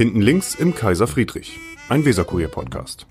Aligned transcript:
Hinten 0.00 0.22
links 0.22 0.54
im 0.54 0.74
Kaiser 0.74 1.06
Friedrich, 1.06 1.58
ein 1.90 2.06
Weserkurier-Podcast. 2.06 3.06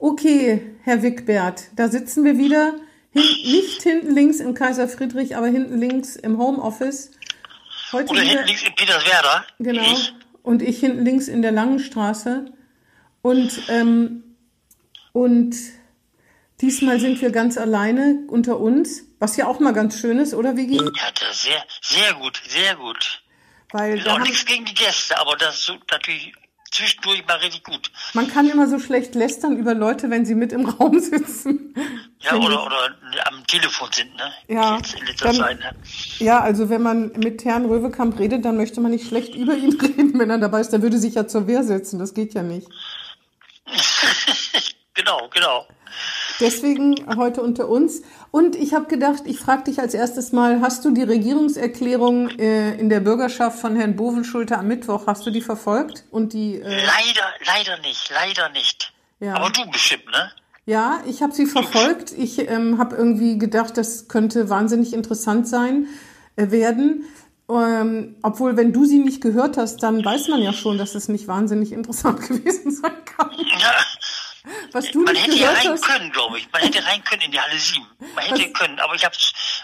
Okay, 0.00 0.60
Herr 0.82 1.04
Wickbert, 1.04 1.68
da 1.76 1.86
sitzen 1.86 2.24
wir 2.24 2.36
wieder. 2.36 2.74
Hin, 3.12 3.22
nicht 3.44 3.80
hinten 3.84 4.12
links 4.12 4.40
im 4.40 4.54
Kaiser 4.54 4.88
Friedrich, 4.88 5.36
aber 5.36 5.46
hinten 5.46 5.78
links 5.78 6.16
im 6.16 6.38
Homeoffice. 6.38 7.12
Heute 7.92 8.10
Oder 8.10 8.22
hinten 8.22 8.44
links 8.44 8.64
in 8.64 8.74
Peterswerda. 8.74 9.46
Genau. 9.60 9.82
Ich. 9.82 10.14
Und 10.42 10.62
ich 10.62 10.80
hinten 10.80 11.04
links 11.04 11.28
in 11.28 11.42
der 11.42 11.52
Langenstraße. 11.52 12.46
Und, 13.22 13.62
ähm, 13.68 14.24
und 15.12 15.54
diesmal 16.60 16.98
sind 16.98 17.22
wir 17.22 17.30
ganz 17.30 17.56
alleine 17.56 18.24
unter 18.26 18.58
uns, 18.58 19.04
was 19.20 19.36
ja 19.36 19.46
auch 19.46 19.60
mal 19.60 19.74
ganz 19.74 19.96
schön 19.96 20.18
ist, 20.18 20.34
oder 20.34 20.56
Vigi? 20.56 20.74
Ja, 20.74 20.90
das 21.20 21.42
sehr, 21.42 21.64
sehr 21.82 22.14
gut, 22.14 22.42
sehr 22.48 22.74
gut. 22.74 23.23
Weil 23.74 23.98
ist 23.98 24.08
auch 24.08 24.20
nichts 24.20 24.46
gegen 24.46 24.64
die 24.64 24.72
Gäste, 24.72 25.18
aber 25.18 25.34
das 25.34 25.68
ist 25.68 25.74
natürlich 25.90 26.32
zwischendurch 26.70 27.26
mal 27.26 27.38
richtig 27.38 27.64
gut. 27.64 27.90
Man 28.12 28.28
kann 28.28 28.48
immer 28.48 28.68
so 28.68 28.78
schlecht 28.78 29.16
lästern 29.16 29.56
über 29.56 29.74
Leute, 29.74 30.10
wenn 30.10 30.24
sie 30.24 30.36
mit 30.36 30.52
im 30.52 30.64
Raum 30.64 31.00
sitzen. 31.00 31.74
Ja, 32.20 32.36
oder, 32.36 32.64
oder 32.64 32.96
am 33.24 33.44
Telefon 33.48 33.88
sind, 33.90 34.14
ne? 34.14 34.32
Ja. 34.46 34.76
In 34.76 35.06
letzter 35.06 35.24
dann, 35.26 35.34
Zeit, 35.34 35.58
ne? 35.58 35.72
Ja, 36.20 36.40
also 36.40 36.68
wenn 36.70 36.82
man 36.82 37.10
mit 37.16 37.44
Herrn 37.44 37.64
Röwekamp 37.64 38.16
redet, 38.20 38.44
dann 38.44 38.56
möchte 38.56 38.80
man 38.80 38.92
nicht 38.92 39.08
schlecht 39.08 39.34
über 39.34 39.54
ihn 39.54 39.72
reden, 39.80 40.20
wenn 40.20 40.30
er 40.30 40.38
dabei 40.38 40.60
ist. 40.60 40.70
Der 40.70 40.80
würde 40.80 40.98
sich 40.98 41.14
ja 41.14 41.26
zur 41.26 41.48
Wehr 41.48 41.64
setzen. 41.64 41.98
Das 41.98 42.14
geht 42.14 42.32
ja 42.32 42.44
nicht. 42.44 42.68
genau, 44.94 45.28
genau. 45.32 45.66
Deswegen 46.40 46.94
heute 47.16 47.42
unter 47.42 47.68
uns. 47.68 48.02
Und 48.30 48.56
ich 48.56 48.74
habe 48.74 48.86
gedacht, 48.86 49.22
ich 49.26 49.38
frage 49.38 49.64
dich 49.64 49.80
als 49.80 49.94
erstes 49.94 50.32
mal, 50.32 50.60
hast 50.60 50.84
du 50.84 50.90
die 50.90 51.02
Regierungserklärung 51.02 52.30
äh, 52.38 52.74
in 52.76 52.88
der 52.88 53.00
Bürgerschaft 53.00 53.58
von 53.58 53.76
Herrn 53.76 53.96
Bovenschulte 53.96 54.58
am 54.58 54.68
Mittwoch, 54.68 55.06
hast 55.06 55.24
du 55.26 55.30
die 55.30 55.40
verfolgt? 55.40 56.04
Und 56.10 56.32
die, 56.32 56.60
äh 56.60 56.62
leider, 56.62 57.26
leider 57.46 57.78
nicht, 57.82 58.10
leider 58.10 58.48
nicht. 58.50 58.92
Ja. 59.20 59.34
Aber 59.34 59.50
du 59.50 59.70
bestimmt, 59.70 60.06
ne? 60.06 60.30
Ja, 60.66 61.02
ich 61.06 61.22
habe 61.22 61.32
sie 61.34 61.46
verfolgt. 61.46 62.12
Ich 62.12 62.38
ähm, 62.50 62.78
habe 62.78 62.96
irgendwie 62.96 63.38
gedacht, 63.38 63.76
das 63.76 64.08
könnte 64.08 64.48
wahnsinnig 64.48 64.94
interessant 64.94 65.46
sein 65.46 65.88
äh, 66.36 66.50
werden. 66.50 67.04
Ähm, 67.50 68.16
obwohl, 68.22 68.56
wenn 68.56 68.72
du 68.72 68.86
sie 68.86 68.98
nicht 68.98 69.20
gehört 69.20 69.58
hast, 69.58 69.82
dann 69.82 70.02
weiß 70.02 70.28
man 70.28 70.40
ja 70.40 70.54
schon, 70.54 70.78
dass 70.78 70.94
es 70.94 71.08
nicht 71.08 71.28
wahnsinnig 71.28 71.72
interessant 71.72 72.22
gewesen 72.28 72.70
sein 72.70 73.04
kann. 73.04 73.30
Ja, 73.60 73.74
was 74.72 74.90
du 74.90 75.00
Man 75.00 75.14
hätte 75.14 75.36
ja 75.36 75.50
rein 75.50 75.68
hast. 75.68 75.84
können, 75.84 76.10
glaube 76.12 76.38
ich. 76.38 76.48
Man 76.52 76.62
hätte 76.62 76.84
rein 76.84 77.02
können 77.04 77.22
in 77.22 77.30
die 77.30 77.40
Halle 77.40 77.58
7. 77.58 77.84
Man 78.14 78.24
hätte 78.24 78.44
was? 78.44 78.60
können, 78.60 78.78
aber 78.78 78.94
ich 78.94 79.04
habe 79.04 79.14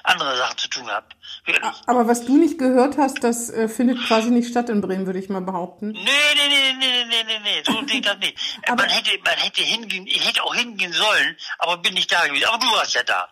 andere 0.05 0.37
Sachen 0.37 0.59
zu 0.59 0.69
tun 0.69 0.87
gehabt. 0.87 1.17
Wirklich. 1.45 1.73
Aber 1.87 2.09
was 2.09 2.25
du 2.25 2.37
nicht 2.39 2.59
gehört 2.59 2.97
hast, 2.97 3.23
das 3.23 3.51
äh, 3.51 3.69
findet 3.69 4.05
quasi 4.07 4.31
nicht 4.31 4.49
statt 4.49 4.69
in 4.69 4.81
Bremen, 4.81 5.07
würde 5.07 5.19
ich 5.19 5.29
mal 5.29 5.41
behaupten. 5.41 5.91
Nee, 5.91 6.01
nee, 6.01 6.49
nee, 6.49 6.73
nee, 6.79 7.05
nee, 7.09 7.25
nee, 7.27 7.41
nee, 7.43 7.63
so 7.65 7.83
geht 7.85 8.07
das 8.07 8.19
nicht. 8.19 8.37
aber 8.67 8.83
man 8.83 8.91
hätte, 8.91 9.11
man 9.25 9.37
hätte 9.37 9.63
hingehen, 9.63 10.07
ich 10.07 10.27
hätte 10.27 10.43
auch 10.43 10.55
hingehen 10.55 10.93
sollen, 10.93 11.37
aber 11.59 11.77
bin 11.79 11.95
nicht 11.95 12.11
da 12.13 12.27
gewesen. 12.27 12.47
Aber 12.49 12.59
du 12.59 12.73
warst 12.73 12.95
ja 12.95 13.03
da. 13.03 13.29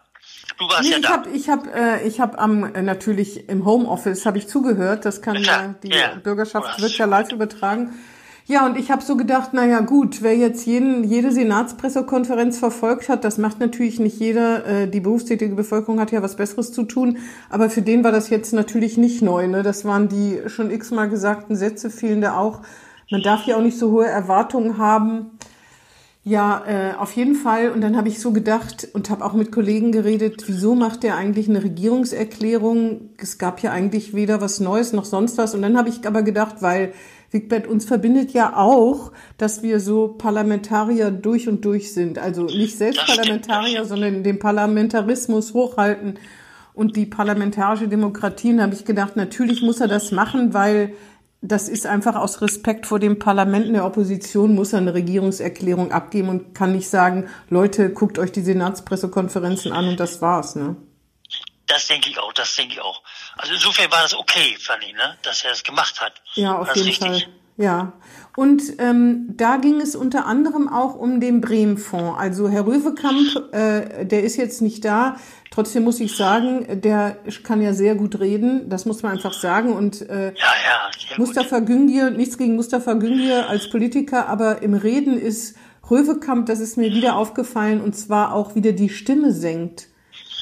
Du 0.58 0.68
warst 0.68 0.82
nee, 0.82 0.90
ja 0.90 0.96
ich 0.96 1.02
da. 1.02 1.10
Hab, 1.10 1.26
ich 1.26 1.48
habe 1.48 1.72
äh, 1.72 2.06
ich 2.06 2.20
hab 2.20 2.40
am 2.40 2.74
äh, 2.74 2.82
natürlich 2.82 3.48
im 3.48 3.64
Homeoffice 3.64 4.26
habe 4.26 4.38
ich 4.38 4.48
zugehört. 4.48 5.04
Das 5.04 5.22
kann 5.22 5.36
ja, 5.36 5.74
die 5.82 5.88
ja. 5.88 6.14
Bürgerschaft 6.16 6.80
wird 6.80 6.92
ja 6.98 7.06
live 7.06 7.30
übertragen. 7.32 7.98
Ja, 8.50 8.64
und 8.64 8.78
ich 8.78 8.90
habe 8.90 9.02
so 9.02 9.14
gedacht, 9.18 9.52
naja 9.52 9.80
gut, 9.80 10.22
wer 10.22 10.34
jetzt 10.34 10.64
jeden, 10.64 11.04
jede 11.04 11.30
Senatspressekonferenz 11.32 12.58
verfolgt 12.58 13.10
hat, 13.10 13.22
das 13.22 13.36
macht 13.36 13.60
natürlich 13.60 14.00
nicht 14.00 14.18
jeder. 14.18 14.64
Äh, 14.66 14.88
die 14.88 15.00
berufstätige 15.00 15.54
Bevölkerung 15.54 16.00
hat 16.00 16.12
ja 16.12 16.22
was 16.22 16.36
Besseres 16.36 16.72
zu 16.72 16.84
tun, 16.84 17.18
aber 17.50 17.68
für 17.68 17.82
den 17.82 18.02
war 18.04 18.10
das 18.10 18.30
jetzt 18.30 18.54
natürlich 18.54 18.96
nicht 18.96 19.20
neu. 19.20 19.48
Ne? 19.48 19.62
Das 19.62 19.84
waren 19.84 20.08
die 20.08 20.40
schon 20.46 20.70
x-mal 20.70 21.10
gesagten 21.10 21.56
Sätze, 21.56 21.90
fielen 21.90 22.22
da 22.22 22.38
auch. 22.38 22.62
Man 23.10 23.22
darf 23.22 23.44
ja 23.44 23.54
auch 23.56 23.60
nicht 23.60 23.78
so 23.78 23.90
hohe 23.90 24.06
Erwartungen 24.06 24.78
haben. 24.78 25.32
Ja, 26.24 26.62
äh, 26.66 26.94
auf 26.94 27.12
jeden 27.12 27.34
Fall. 27.34 27.70
Und 27.70 27.82
dann 27.82 27.98
habe 27.98 28.08
ich 28.08 28.18
so 28.18 28.32
gedacht 28.32 28.88
und 28.94 29.10
habe 29.10 29.26
auch 29.26 29.34
mit 29.34 29.52
Kollegen 29.52 29.92
geredet, 29.92 30.44
wieso 30.46 30.74
macht 30.74 31.02
der 31.02 31.16
eigentlich 31.16 31.50
eine 31.50 31.62
Regierungserklärung? 31.62 33.10
Es 33.18 33.36
gab 33.36 33.60
ja 33.62 33.72
eigentlich 33.72 34.14
weder 34.14 34.40
was 34.40 34.58
Neues 34.58 34.94
noch 34.94 35.04
sonst 35.04 35.36
was. 35.36 35.54
Und 35.54 35.60
dann 35.60 35.76
habe 35.76 35.90
ich 35.90 36.06
aber 36.06 36.22
gedacht, 36.22 36.56
weil 36.60 36.92
Wigbert, 37.30 37.66
uns 37.66 37.84
verbindet 37.84 38.32
ja 38.32 38.56
auch, 38.56 39.12
dass 39.36 39.62
wir 39.62 39.80
so 39.80 40.08
Parlamentarier 40.08 41.10
durch 41.10 41.48
und 41.48 41.64
durch 41.64 41.92
sind. 41.92 42.18
Also 42.18 42.44
nicht 42.44 42.76
selbst 42.76 43.04
Parlamentarier, 43.06 43.84
sondern 43.84 44.22
den 44.22 44.38
Parlamentarismus 44.38 45.52
hochhalten 45.52 46.18
und 46.72 46.96
die 46.96 47.06
parlamentarische 47.06 47.88
Demokratie. 47.88 48.50
Und 48.50 48.58
da 48.58 48.62
habe 48.64 48.74
ich 48.74 48.84
gedacht, 48.84 49.16
natürlich 49.16 49.62
muss 49.62 49.80
er 49.80 49.88
das 49.88 50.10
machen, 50.10 50.54
weil 50.54 50.94
das 51.40 51.68
ist 51.68 51.86
einfach 51.86 52.16
aus 52.16 52.40
Respekt 52.40 52.86
vor 52.86 52.98
dem 52.98 53.18
Parlament 53.18 53.72
der 53.74 53.84
Opposition, 53.84 54.54
muss 54.54 54.72
er 54.72 54.80
eine 54.80 54.94
Regierungserklärung 54.94 55.92
abgeben 55.92 56.28
und 56.28 56.54
kann 56.54 56.72
nicht 56.72 56.88
sagen, 56.88 57.28
Leute, 57.48 57.90
guckt 57.90 58.18
euch 58.18 58.32
die 58.32 58.40
Senatspressekonferenzen 58.40 59.72
an 59.72 59.88
und 59.88 60.00
das 60.00 60.20
war's, 60.20 60.56
ne? 60.56 60.76
Das 61.66 61.86
denke 61.86 62.08
ich 62.08 62.18
auch, 62.18 62.32
das 62.32 62.56
denke 62.56 62.74
ich 62.74 62.80
auch. 62.80 63.02
Also 63.38 63.54
insofern 63.54 63.90
war 63.90 64.02
das 64.02 64.14
okay, 64.14 64.56
fand 64.60 64.84
ich, 64.84 64.92
ne? 64.94 65.16
dass 65.22 65.44
er 65.44 65.50
das 65.50 65.62
gemacht 65.62 66.00
hat. 66.00 66.12
Ja, 66.34 66.58
auf 66.58 66.74
jeden 66.74 66.88
richtig. 66.88 67.08
Fall. 67.08 67.22
Ja. 67.56 67.92
Und 68.36 68.62
ähm, 68.78 69.34
da 69.36 69.56
ging 69.56 69.80
es 69.80 69.96
unter 69.96 70.26
anderem 70.26 70.72
auch 70.72 70.94
um 70.94 71.18
den 71.18 71.40
Bremen-Fonds. 71.40 72.18
Also 72.18 72.48
Herr 72.48 72.66
Röwekamp, 72.66 73.52
äh, 73.52 74.04
der 74.04 74.22
ist 74.22 74.36
jetzt 74.36 74.62
nicht 74.62 74.84
da. 74.84 75.16
Trotzdem 75.50 75.82
muss 75.82 75.98
ich 75.98 76.14
sagen, 76.14 76.80
der 76.82 77.18
kann 77.42 77.60
ja 77.60 77.72
sehr 77.72 77.96
gut 77.96 78.20
reden. 78.20 78.68
Das 78.68 78.84
muss 78.84 79.02
man 79.02 79.12
einfach 79.12 79.32
sagen. 79.32 79.72
Und 79.72 80.02
äh, 80.02 80.26
ja, 80.26 80.32
ja, 80.36 81.16
Mustafa 81.16 81.58
Güngir, 81.58 82.10
nichts 82.10 82.38
gegen 82.38 82.54
Mustafa 82.54 82.92
Güngir 82.92 83.48
als 83.48 83.68
Politiker, 83.70 84.28
aber 84.28 84.62
im 84.62 84.74
Reden 84.74 85.20
ist 85.20 85.56
Röwekamp, 85.90 86.46
das 86.46 86.60
ist 86.60 86.76
mir 86.76 86.92
wieder 86.92 87.16
aufgefallen, 87.16 87.80
und 87.80 87.94
zwar 87.94 88.34
auch 88.34 88.54
wieder 88.54 88.72
die 88.72 88.90
Stimme 88.90 89.32
senkt. 89.32 89.87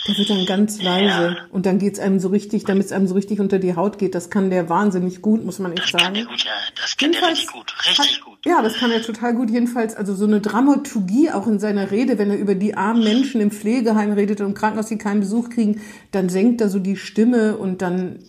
Der 0.06 0.17
wird 0.17 0.31
dann 0.31 0.47
ganz 0.47 0.83
leise 0.83 1.06
ja. 1.06 1.37
und 1.50 1.67
dann 1.67 1.78
geht's 1.78 1.99
einem 1.99 2.21
so 2.21 2.28
richtig, 2.28 2.65
damit 2.65 2.87
es 2.87 2.93
einem 2.93 3.06
so 3.06 3.15
richtig 3.15 3.41
unter 3.41 3.59
die 3.59 3.75
Haut 3.75 3.99
geht. 3.99 4.15
Das 4.15 4.31
kann 4.31 4.50
der 4.50 4.69
wahnsinnig 4.69 5.22
gut, 5.22 5.44
muss 5.44 5.59
man 5.59 5.72
echt 5.72 5.83
das 5.83 5.91
sagen. 5.91 6.05
Kann 6.05 6.15
der 6.15 6.25
gut, 6.27 6.44
ja. 6.44 6.50
Das 6.81 6.97
kann 6.97 7.11
Jedenfalls 7.11 7.39
der 7.39 7.43
richtig 7.43 7.53
gut, 7.53 7.75
richtig 7.89 8.16
hat, 8.16 8.25
gut. 8.25 8.39
Ja, 8.45 8.62
das 8.62 8.75
kann 8.75 8.91
er 8.91 9.03
total 9.03 9.34
gut. 9.34 9.50
Jedenfalls, 9.50 9.97
also 9.97 10.15
so 10.15 10.25
eine 10.25 10.41
Dramaturgie 10.41 11.31
auch 11.31 11.47
in 11.47 11.59
seiner 11.59 11.91
Rede, 11.91 12.19
wenn 12.19 12.31
er 12.31 12.39
über 12.39 12.55
die 12.55 12.77
armen 12.77 13.03
Menschen 13.03 13.41
im 13.41 13.50
Pflegeheim 13.50 14.12
redet 14.12 14.41
und 14.41 14.47
im 14.49 14.55
Krankenhaus, 14.55 14.87
die 14.87 14.99
keinen 14.99 15.21
Besuch 15.21 15.50
kriegen, 15.50 15.81
dann 16.12 16.28
senkt 16.28 16.61
er 16.61 16.69
so 16.69 16.78
die 16.78 16.97
Stimme 16.97 17.56
und 17.56 17.83
dann 17.83 18.21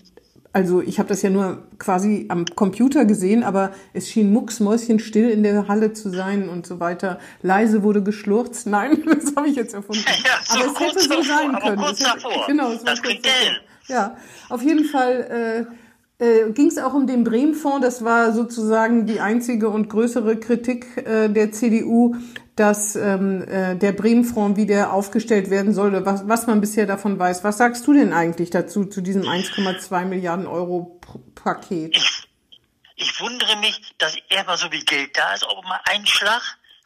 also 0.54 0.82
ich 0.82 1.00
habe 1.00 1.10
das 1.10 1.22
ja 1.22 1.30
nur 1.30 1.64
quasi 1.78 2.26
am 2.30 2.46
Computer 2.46 3.06
gesehen, 3.06 3.44
aber 3.44 3.72
es 3.94 4.10
schien 4.10 4.32
mucksmäuschenstill 4.32 5.30
in 5.30 5.44
der 5.44 5.68
Halle 5.68 5.94
zu 5.94 6.10
sein 6.10 6.50
und 6.50 6.66
so 6.66 6.80
weiter. 6.80 7.20
Leise 7.42 7.84
wurde 7.84 8.02
geschlurzt. 8.02 8.68
Nein, 8.68 9.04
das 9.06 9.36
habe 9.36 9.48
ich 9.50 9.56
jetzt 9.56 9.74
erfunden. 9.74 10.04
Ja, 10.26 10.40
so 10.44 10.60
aber 10.60 10.72
es 10.72 10.80
hätte 10.80 11.00
so 11.00 11.22
sein 11.22 11.52
davor, 11.52 11.60
können. 11.62 11.78
Kurz 11.78 12.00
hätte, 12.00 12.22
davor. 12.22 12.48
Genau, 12.48 12.72
es 12.72 12.84
das 12.84 12.98
war 12.98 13.04
kurz 13.04 13.22
davor. 13.22 13.58
Ja, 13.88 14.18
auf 14.50 14.62
jeden 14.62 14.84
Fall 14.86 15.68
äh, 16.20 16.26
äh, 16.26 16.52
ging 16.52 16.68
es 16.68 16.78
auch 16.78 16.94
um 16.94 17.08
den 17.08 17.24
Bremen-Fonds. 17.24 17.82
Das 17.82 18.04
war 18.04 18.34
sozusagen 18.34 19.06
die 19.06 19.20
einzige 19.20 19.70
und 19.70 19.90
größere 19.90 20.38
Kritik 20.38 20.86
äh, 20.98 21.30
der 21.30 21.52
CDU 21.52 22.16
dass 22.58 22.96
ähm, 22.96 23.48
äh, 23.48 23.76
der 23.76 23.92
Bremen-Fonds 23.92 24.58
wieder 24.58 24.92
aufgestellt 24.92 25.50
werden 25.50 25.74
soll, 25.74 26.06
was, 26.06 26.28
was 26.28 26.48
man 26.48 26.60
bisher 26.60 26.88
davon 26.88 27.18
weiß. 27.18 27.44
Was 27.44 27.58
sagst 27.58 27.86
du 27.88 27.94
denn 27.94 28.14
eigentlich 28.14 28.50
dazu, 28.50 28.86
zu 28.86 29.02
diesem 29.02 29.22
1,2 29.22 30.06
Milliarden 30.06 30.48
Euro 30.48 31.00
Paket? 31.36 31.96
Ich, 31.96 32.28
ich 32.96 33.22
wundere 33.22 33.58
mich, 33.58 33.80
dass 34.00 34.18
erstmal 34.30 34.58
so 34.58 34.70
viel 34.70 34.84
Geld 34.84 35.16
da 35.16 35.36
ist, 35.36 35.46
ob 35.48 35.64
mal 35.66 35.80
ein 35.86 36.06
Schlag, 36.08 36.42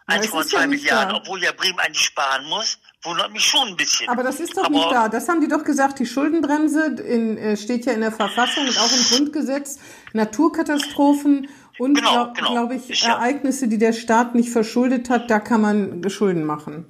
1,2 0.10 0.60
ja 0.60 0.68
Milliarden, 0.68 1.14
da. 1.14 1.22
obwohl 1.22 1.42
ja 1.42 1.54
Bremen 1.54 1.80
eigentlich 1.80 2.06
sparen 2.06 2.46
muss, 2.50 2.78
wundert 3.04 3.32
mich 3.32 3.46
schon 3.46 3.70
ein 3.70 3.78
bisschen. 3.78 4.10
Aber 4.10 4.24
das 4.24 4.42
ist 4.42 4.58
doch 4.58 4.66
Aber 4.66 4.74
nicht 4.74 4.92
da. 4.92 5.08
Das 5.08 5.30
haben 5.30 5.40
die 5.40 5.48
doch 5.48 5.64
gesagt, 5.64 6.00
die 6.00 6.06
Schuldenbremse 6.06 6.96
in, 7.02 7.38
äh, 7.38 7.56
steht 7.56 7.86
ja 7.86 7.94
in 7.94 8.02
der 8.02 8.12
Verfassung 8.12 8.68
und 8.68 8.78
auch 8.78 8.92
im 8.92 9.04
Grundgesetz. 9.10 9.80
Naturkatastrophen 10.12 11.48
und 11.80 11.96
genau, 11.96 12.12
glaube 12.12 12.34
genau. 12.34 12.52
glaub 12.52 12.72
ich, 12.72 12.90
ich, 12.90 13.04
Ereignisse, 13.04 13.68
die 13.68 13.78
der 13.78 13.94
Staat 13.94 14.36
nicht 14.36 14.50
verschuldet 14.50 15.10
hat, 15.10 15.30
da 15.30 15.40
kann 15.40 15.62
man 15.62 16.10
Schulden 16.10 16.44
machen. 16.44 16.86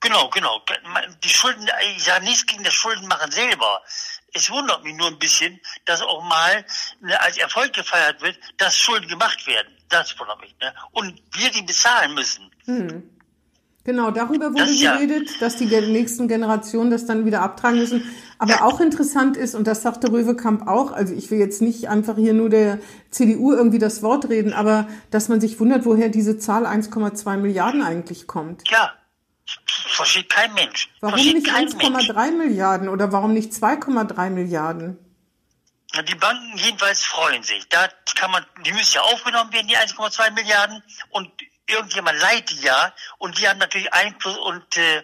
Genau, 0.00 0.28
genau. 0.28 0.60
Die 1.22 1.28
Schulden, 1.30 1.66
ich 1.96 2.04
sage 2.04 2.24
nichts 2.24 2.44
gegen 2.44 2.62
das 2.62 2.74
Schuldenmachen 2.74 3.30
selber. 3.30 3.82
Es 4.34 4.50
wundert 4.50 4.84
mich 4.84 4.94
nur 4.96 5.06
ein 5.06 5.18
bisschen, 5.18 5.58
dass 5.86 6.02
auch 6.02 6.22
mal 6.22 6.66
ne, 7.00 7.18
als 7.22 7.38
Erfolg 7.38 7.72
gefeiert 7.72 8.20
wird, 8.20 8.38
dass 8.58 8.76
Schulden 8.76 9.08
gemacht 9.08 9.46
werden. 9.46 9.74
Das 9.88 10.18
wundert 10.18 10.40
mich. 10.42 10.54
Ne? 10.60 10.74
Und 10.92 11.22
wir 11.32 11.50
die 11.50 11.62
bezahlen 11.62 12.12
müssen. 12.14 12.50
Hm. 12.66 13.10
Genau, 13.84 14.10
darüber 14.10 14.46
wurde 14.52 14.64
das, 14.64 14.80
geredet, 14.80 15.30
ja. 15.30 15.36
dass 15.40 15.56
die 15.56 15.66
nächsten 15.66 16.26
Generationen 16.26 16.90
das 16.90 17.04
dann 17.04 17.26
wieder 17.26 17.42
abtragen 17.42 17.78
müssen. 17.78 18.02
Aber 18.38 18.64
auch 18.64 18.80
interessant 18.80 19.36
ist, 19.36 19.54
und 19.54 19.66
das 19.66 19.82
sagte 19.82 20.10
Röwekamp 20.10 20.66
auch, 20.66 20.90
also 20.92 21.14
ich 21.14 21.30
will 21.30 21.38
jetzt 21.38 21.60
nicht 21.60 21.88
einfach 21.88 22.16
hier 22.16 22.32
nur 22.32 22.48
der 22.48 22.78
CDU 23.10 23.52
irgendwie 23.52 23.78
das 23.78 24.02
Wort 24.02 24.30
reden, 24.30 24.54
aber 24.54 24.88
dass 25.10 25.28
man 25.28 25.40
sich 25.40 25.60
wundert, 25.60 25.84
woher 25.84 26.08
diese 26.08 26.38
Zahl 26.38 26.66
1,2 26.66 27.36
Milliarden 27.36 27.82
eigentlich 27.82 28.26
kommt. 28.26 28.68
Ja, 28.70 28.92
versteht 29.66 30.30
kein 30.30 30.54
Mensch. 30.54 30.88
Warum 31.00 31.18
nicht 31.18 31.48
1,3 31.48 32.30
Milliarden 32.32 32.88
oder 32.88 33.12
warum 33.12 33.34
nicht 33.34 33.52
2,3 33.52 34.30
Milliarden? 34.30 34.98
Die 36.08 36.14
Banken 36.16 36.56
jedenfalls 36.56 37.04
freuen 37.04 37.42
sich. 37.42 37.68
Da 37.68 37.86
kann 38.16 38.30
man, 38.30 38.44
die 38.66 38.72
müssen 38.72 38.94
ja 38.94 39.02
aufgenommen 39.02 39.52
werden, 39.52 39.68
die 39.68 39.76
1,2 39.76 40.32
Milliarden. 40.32 40.82
Und 41.10 41.30
irgendjemand 41.68 42.20
leiht 42.20 42.50
die 42.50 42.64
ja. 42.64 42.92
Und 43.18 43.40
die 43.40 43.48
haben 43.48 43.58
natürlich 43.58 43.92
Einfluss 43.92 44.38
und 44.38 44.76
äh, 44.76 45.02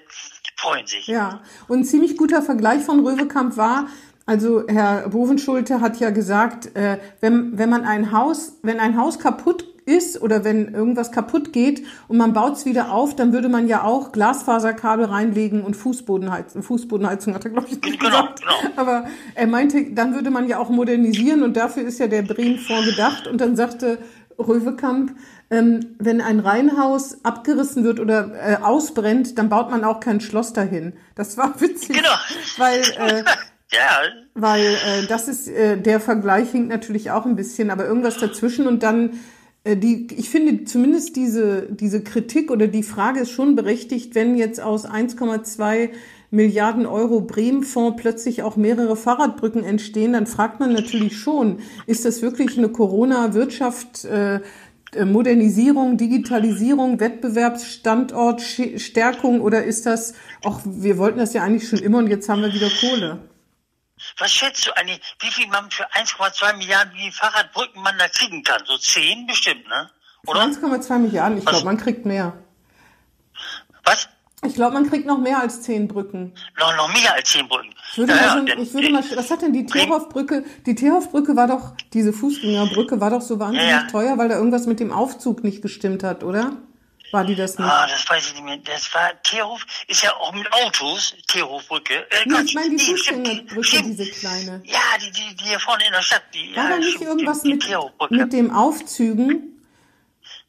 freuen 0.57 0.87
sich. 0.87 1.07
Ja, 1.07 1.41
und 1.69 1.81
ein 1.81 1.85
ziemlich 1.85 2.17
guter 2.17 2.43
Vergleich 2.43 2.83
von 2.83 3.07
Röwekamp 3.07 3.57
war, 3.57 3.89
also 4.27 4.65
Herr 4.69 5.09
Bovenschulte 5.09 5.81
hat 5.81 5.99
ja 5.99 6.11
gesagt, 6.11 6.77
äh, 6.77 6.99
wenn, 7.21 7.59
wenn 7.59 7.69
man 7.69 7.85
ein 7.85 8.13
Haus, 8.13 8.59
wenn 8.63 8.79
ein 8.79 8.97
Haus 8.97 9.19
kaputt 9.19 9.65
ist 9.87 10.23
oder 10.23 10.45
wenn 10.45 10.73
irgendwas 10.73 11.11
kaputt 11.11 11.53
geht 11.53 11.85
und 12.07 12.17
man 12.17 12.33
baut 12.33 12.57
es 12.57 12.65
wieder 12.65 12.93
auf, 12.93 13.17
dann 13.17 13.33
würde 13.33 13.49
man 13.49 13.67
ja 13.67 13.83
auch 13.83 14.13
Glasfaserkabel 14.13 15.07
reinlegen 15.07 15.63
und 15.63 15.75
Fußbodenheizung. 15.75 16.63
Fußbodenheizung 16.63 17.35
hat 17.35 17.45
er, 17.45 17.51
glaube 17.51 17.67
ich, 17.69 17.81
nicht 17.81 17.99
genau, 17.99 18.11
gesagt. 18.11 18.41
Genau. 18.41 18.73
Aber 18.77 19.07
er 19.35 19.47
meinte, 19.47 19.93
dann 19.93 20.15
würde 20.15 20.31
man 20.31 20.49
ja 20.49 20.59
auch 20.59 20.71
modernisieren 20.71 21.43
und 21.43 21.57
dafür 21.57 21.83
ist 21.83 21.99
ja 21.99 22.07
der 22.07 22.23
Bremen-Fonds 22.23 22.87
gedacht. 22.89 23.27
Und 23.27 23.41
dann 23.41 23.57
sagte 23.57 23.99
Röwekamp, 24.39 25.17
ähm, 25.51 25.97
wenn 25.99 26.21
ein 26.21 26.41
Reihenhaus 26.41 27.25
abgerissen 27.25 27.83
wird 27.83 27.99
oder 27.99 28.31
äh, 28.35 28.57
ausbrennt, 28.63 29.37
dann 29.37 29.49
baut 29.49 29.71
man 29.71 29.85
auch 29.85 30.01
kein 30.01 30.21
Schloss 30.21 30.53
dahin. 30.53 30.93
Das 31.17 31.37
war 31.37 31.61
witzig, 31.61 31.97
genau. 31.97 32.15
weil 32.57 32.81
äh, 32.81 33.25
ja. 33.73 34.01
Weil 34.35 34.65
äh, 34.65 35.07
das 35.09 35.29
ist, 35.29 35.49
äh, 35.49 35.77
der 35.77 36.01
Vergleich 36.01 36.51
hinkt 36.51 36.69
natürlich 36.69 37.11
auch 37.11 37.27
ein 37.27 37.37
bisschen, 37.37 37.71
aber 37.71 37.85
irgendwas 37.85 38.19
dazwischen 38.19 38.67
und 38.67 38.83
dann 38.83 39.19
äh, 39.65 39.77
die, 39.77 40.07
ich 40.17 40.31
finde 40.31 40.65
zumindest 40.65 41.17
diese, 41.17 41.63
diese 41.71 42.03
Kritik 42.03 42.51
oder 42.51 42.69
die 42.69 42.85
Frage 42.85 43.21
ist 43.21 43.31
schon 43.33 43.57
berechtigt, 43.57 44.15
wenn 44.15 44.37
jetzt 44.37 44.61
aus 44.61 44.87
1,2 44.87 45.91
Milliarden 46.33 46.87
Euro 46.87 47.21
Bremen-Fonds 47.23 48.01
plötzlich 48.01 48.45
auch 48.45 48.57
mehrere 48.57 48.95
Fahrradbrücken 48.95 49.65
entstehen, 49.65 50.13
dann 50.13 50.29
fragt 50.29 50.61
man 50.61 50.73
natürlich 50.73 51.19
schon, 51.19 51.59
ist 51.87 52.05
das 52.05 52.23
wirklich 52.23 52.57
eine 52.57 52.69
Corona-Wirtschaft, 52.69 54.05
äh, 54.05 54.39
Modernisierung, 55.05 55.97
Digitalisierung, 55.97 57.01
Wettbewerbsstandort, 57.01 58.41
Stärkung 58.41 59.41
oder 59.41 59.65
ist 59.65 59.87
das, 59.87 60.15
auch 60.43 60.61
wir 60.65 60.99
wollten 60.99 61.19
das 61.19 61.33
ja 61.33 61.43
eigentlich 61.43 61.69
schon 61.69 61.79
immer 61.79 61.99
und 61.99 62.09
jetzt 62.09 62.29
haben 62.29 62.43
wir 62.43 62.53
wieder 62.53 62.69
Kohle? 62.81 63.29
Was 64.19 64.33
schätzt 64.33 64.67
du 64.67 64.77
eigentlich, 64.77 65.01
wie 65.21 65.31
viel 65.31 65.47
man 65.49 65.71
für 65.71 65.89
1,2 65.93 66.57
Milliarden 66.57 66.93
wie 66.95 67.11
Fahrradbrücken 67.13 67.83
man 67.83 67.99
da 67.99 68.09
kriegen 68.09 68.43
kann? 68.43 68.63
So 68.65 68.77
10 68.77 69.27
bestimmt, 69.27 69.69
ne? 69.69 69.91
Oder? 70.27 70.43
1,2 70.43 70.99
Milliarden, 70.99 71.39
ich 71.39 71.45
glaube, 71.47 71.65
man 71.65 71.77
kriegt 71.77 72.05
mehr. 72.07 72.37
Was? 73.85 74.09
Ich 74.43 74.55
glaube, 74.55 74.73
man 74.73 74.89
kriegt 74.89 75.07
noch 75.07 75.19
mehr 75.19 75.39
als 75.39 75.61
10 75.63 75.87
Brücken. 75.87 76.33
Noch, 76.59 76.75
noch 76.77 76.93
mehr 76.93 77.15
als 77.15 77.29
10 77.31 77.47
Brücken. 77.47 77.75
Ich 77.93 77.99
würde, 77.99 78.15
ja, 78.15 78.37
mal, 78.37 78.47
so, 78.47 78.63
ich 78.63 78.73
würde 78.73 78.91
mal, 78.91 79.05
was 79.15 79.31
hat 79.31 79.43
denn 79.43 79.53
die 79.53 79.67
Teerhoff-Brücke? 79.67 80.45
Die 80.65 80.75
Teerhoff-Brücke 80.75 81.37
war 81.37 81.47
doch, 81.47 81.75
diese 81.93 82.13
Fußgängerbrücke 82.13 83.01
war 83.01 83.11
doch 83.11 83.21
so 83.21 83.39
wahnsinnig 83.39 83.69
ja, 83.69 83.83
ja. 83.83 83.87
teuer, 83.91 84.17
weil 84.17 84.29
da 84.29 84.37
irgendwas 84.37 84.67
mit 84.67 84.81
dem 84.81 84.93
Aufzug 84.93 85.45
nicht 85.45 85.61
gestimmt 85.61 86.03
hat, 86.03 86.25
oder? 86.25 86.53
War 87.13 87.25
die 87.25 87.35
das 87.35 87.59
nicht? 87.59 87.69
Ah, 87.69 87.87
das 87.87 88.09
weiß 88.09 88.29
ich 88.29 88.35
nicht 88.35 88.45
mehr. 88.45 88.57
Das 88.59 88.95
war 88.95 89.11
Teerhof, 89.23 89.67
ist 89.89 90.03
ja 90.03 90.15
auch 90.15 90.33
mit 90.33 90.51
Autos, 90.53 91.15
Teerhofbrücke. 91.27 91.95
Äh, 91.95 92.25
nee, 92.27 92.41
ich 92.45 92.55
meine 92.55 92.77
die 92.77 92.79
Fußgängerbrücke, 92.79 93.83
diese 93.83 94.07
kleine. 94.07 94.63
Ja, 94.65 94.79
die, 95.01 95.11
die, 95.11 95.37
die 95.37 95.45
hier 95.45 95.61
vorne 95.61 95.85
in 95.87 95.93
der 95.93 96.03
Stadt. 96.03 96.23
Die, 96.33 96.57
war 96.57 96.65
ja, 96.65 96.71
da 96.71 96.77
nicht 96.79 97.01
irgendwas 97.01 97.43
mit, 97.43 97.65
mit 98.11 98.33
dem 98.33 98.55
Aufzügen? 98.55 99.61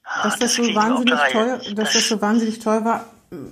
Ah, 0.03 0.23
dass 0.23 0.39
das, 0.39 0.55
das 0.55 0.65
so 0.65 0.75
wahnsinnig 0.75 1.19
teuer, 1.31 1.57
dass 1.57 1.73
das, 1.73 1.93
das 1.93 2.07
so 2.07 2.21
wahnsinnig 2.21 2.59
teuer 2.59 2.85
war? 2.85 3.05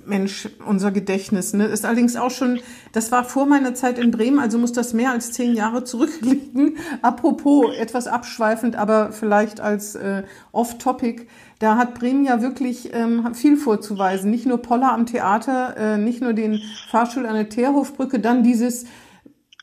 Mensch, 0.04 0.46
unser 0.66 0.90
Gedächtnis, 0.90 1.54
ne? 1.54 1.64
Ist 1.64 1.86
allerdings 1.86 2.14
auch 2.14 2.30
schon, 2.30 2.60
das 2.92 3.10
war 3.12 3.24
vor 3.24 3.46
meiner 3.46 3.74
Zeit 3.74 3.98
in 3.98 4.10
Bremen, 4.10 4.38
also 4.38 4.58
muss 4.58 4.72
das 4.72 4.92
mehr 4.92 5.10
als 5.10 5.32
zehn 5.32 5.54
Jahre 5.54 5.84
zurückliegen. 5.84 6.76
Apropos, 7.02 7.74
etwas 7.74 8.06
abschweifend, 8.06 8.76
aber 8.76 9.10
vielleicht 9.12 9.60
als 9.60 9.94
äh, 9.94 10.24
off-topic. 10.52 11.28
Da 11.60 11.76
hat 11.76 11.94
Bremen 11.94 12.26
ja 12.26 12.42
wirklich 12.42 12.92
ähm, 12.92 13.34
viel 13.34 13.56
vorzuweisen. 13.56 14.30
Nicht 14.30 14.44
nur 14.44 14.58
Poller 14.58 14.92
am 14.92 15.06
Theater, 15.06 15.74
äh, 15.78 15.96
nicht 15.96 16.20
nur 16.20 16.34
den 16.34 16.60
Fahrstuhl 16.90 17.24
an 17.24 17.34
der 17.34 17.48
Teerhofbrücke, 17.48 18.20
dann 18.20 18.42
dieses, 18.42 18.84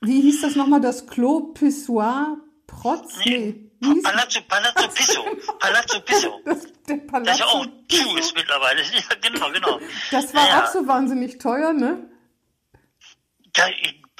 wie 0.01 0.21
hieß 0.21 0.41
das 0.41 0.55
nochmal, 0.55 0.81
das 0.81 1.05
Klo 1.05 1.51
Pissoir 1.53 2.37
Protz? 2.65 3.19
Nee. 3.23 3.67
Palazzo, 4.01 4.39
Palazzo 4.47 4.89
Piso. 4.89 5.21
Palazzo 5.59 5.99
Piso. 6.01 6.39
Das, 6.43 6.63
der 6.87 6.97
Palazzo 6.97 7.25
das 7.25 7.39
ist 7.39 7.39
ja 7.39 8.09
auch 8.09 8.17
ist 8.17 8.35
mittlerweile. 8.35 8.81
Ja, 8.93 9.29
genau, 9.29 9.51
genau. 9.51 9.79
Das 10.11 10.33
war 10.33 10.47
ja. 10.47 10.63
auch 10.63 10.67
so 10.67 10.87
wahnsinnig 10.87 11.37
teuer, 11.37 11.73
ne? 11.73 12.09
Ja, 13.55 13.65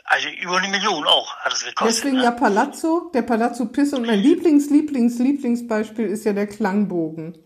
also 0.05 0.29
über 0.29 0.57
eine 0.57 0.69
Million 0.69 1.05
auch 1.05 1.35
hat 1.37 1.53
es 1.53 1.65
gekostet. 1.65 1.97
Deswegen 1.97 2.17
ne? 2.17 2.23
ja 2.23 2.31
Palazzo, 2.31 3.11
der 3.13 3.21
Palazzo 3.21 3.65
Piso. 3.65 3.97
Und 3.97 4.07
mein 4.07 4.19
Lieblings, 4.19 4.69
Lieblings, 4.69 5.19
Lieblingsbeispiel 5.19 6.05
ist 6.05 6.25
ja 6.25 6.33
der 6.33 6.47
Klangbogen. 6.47 7.37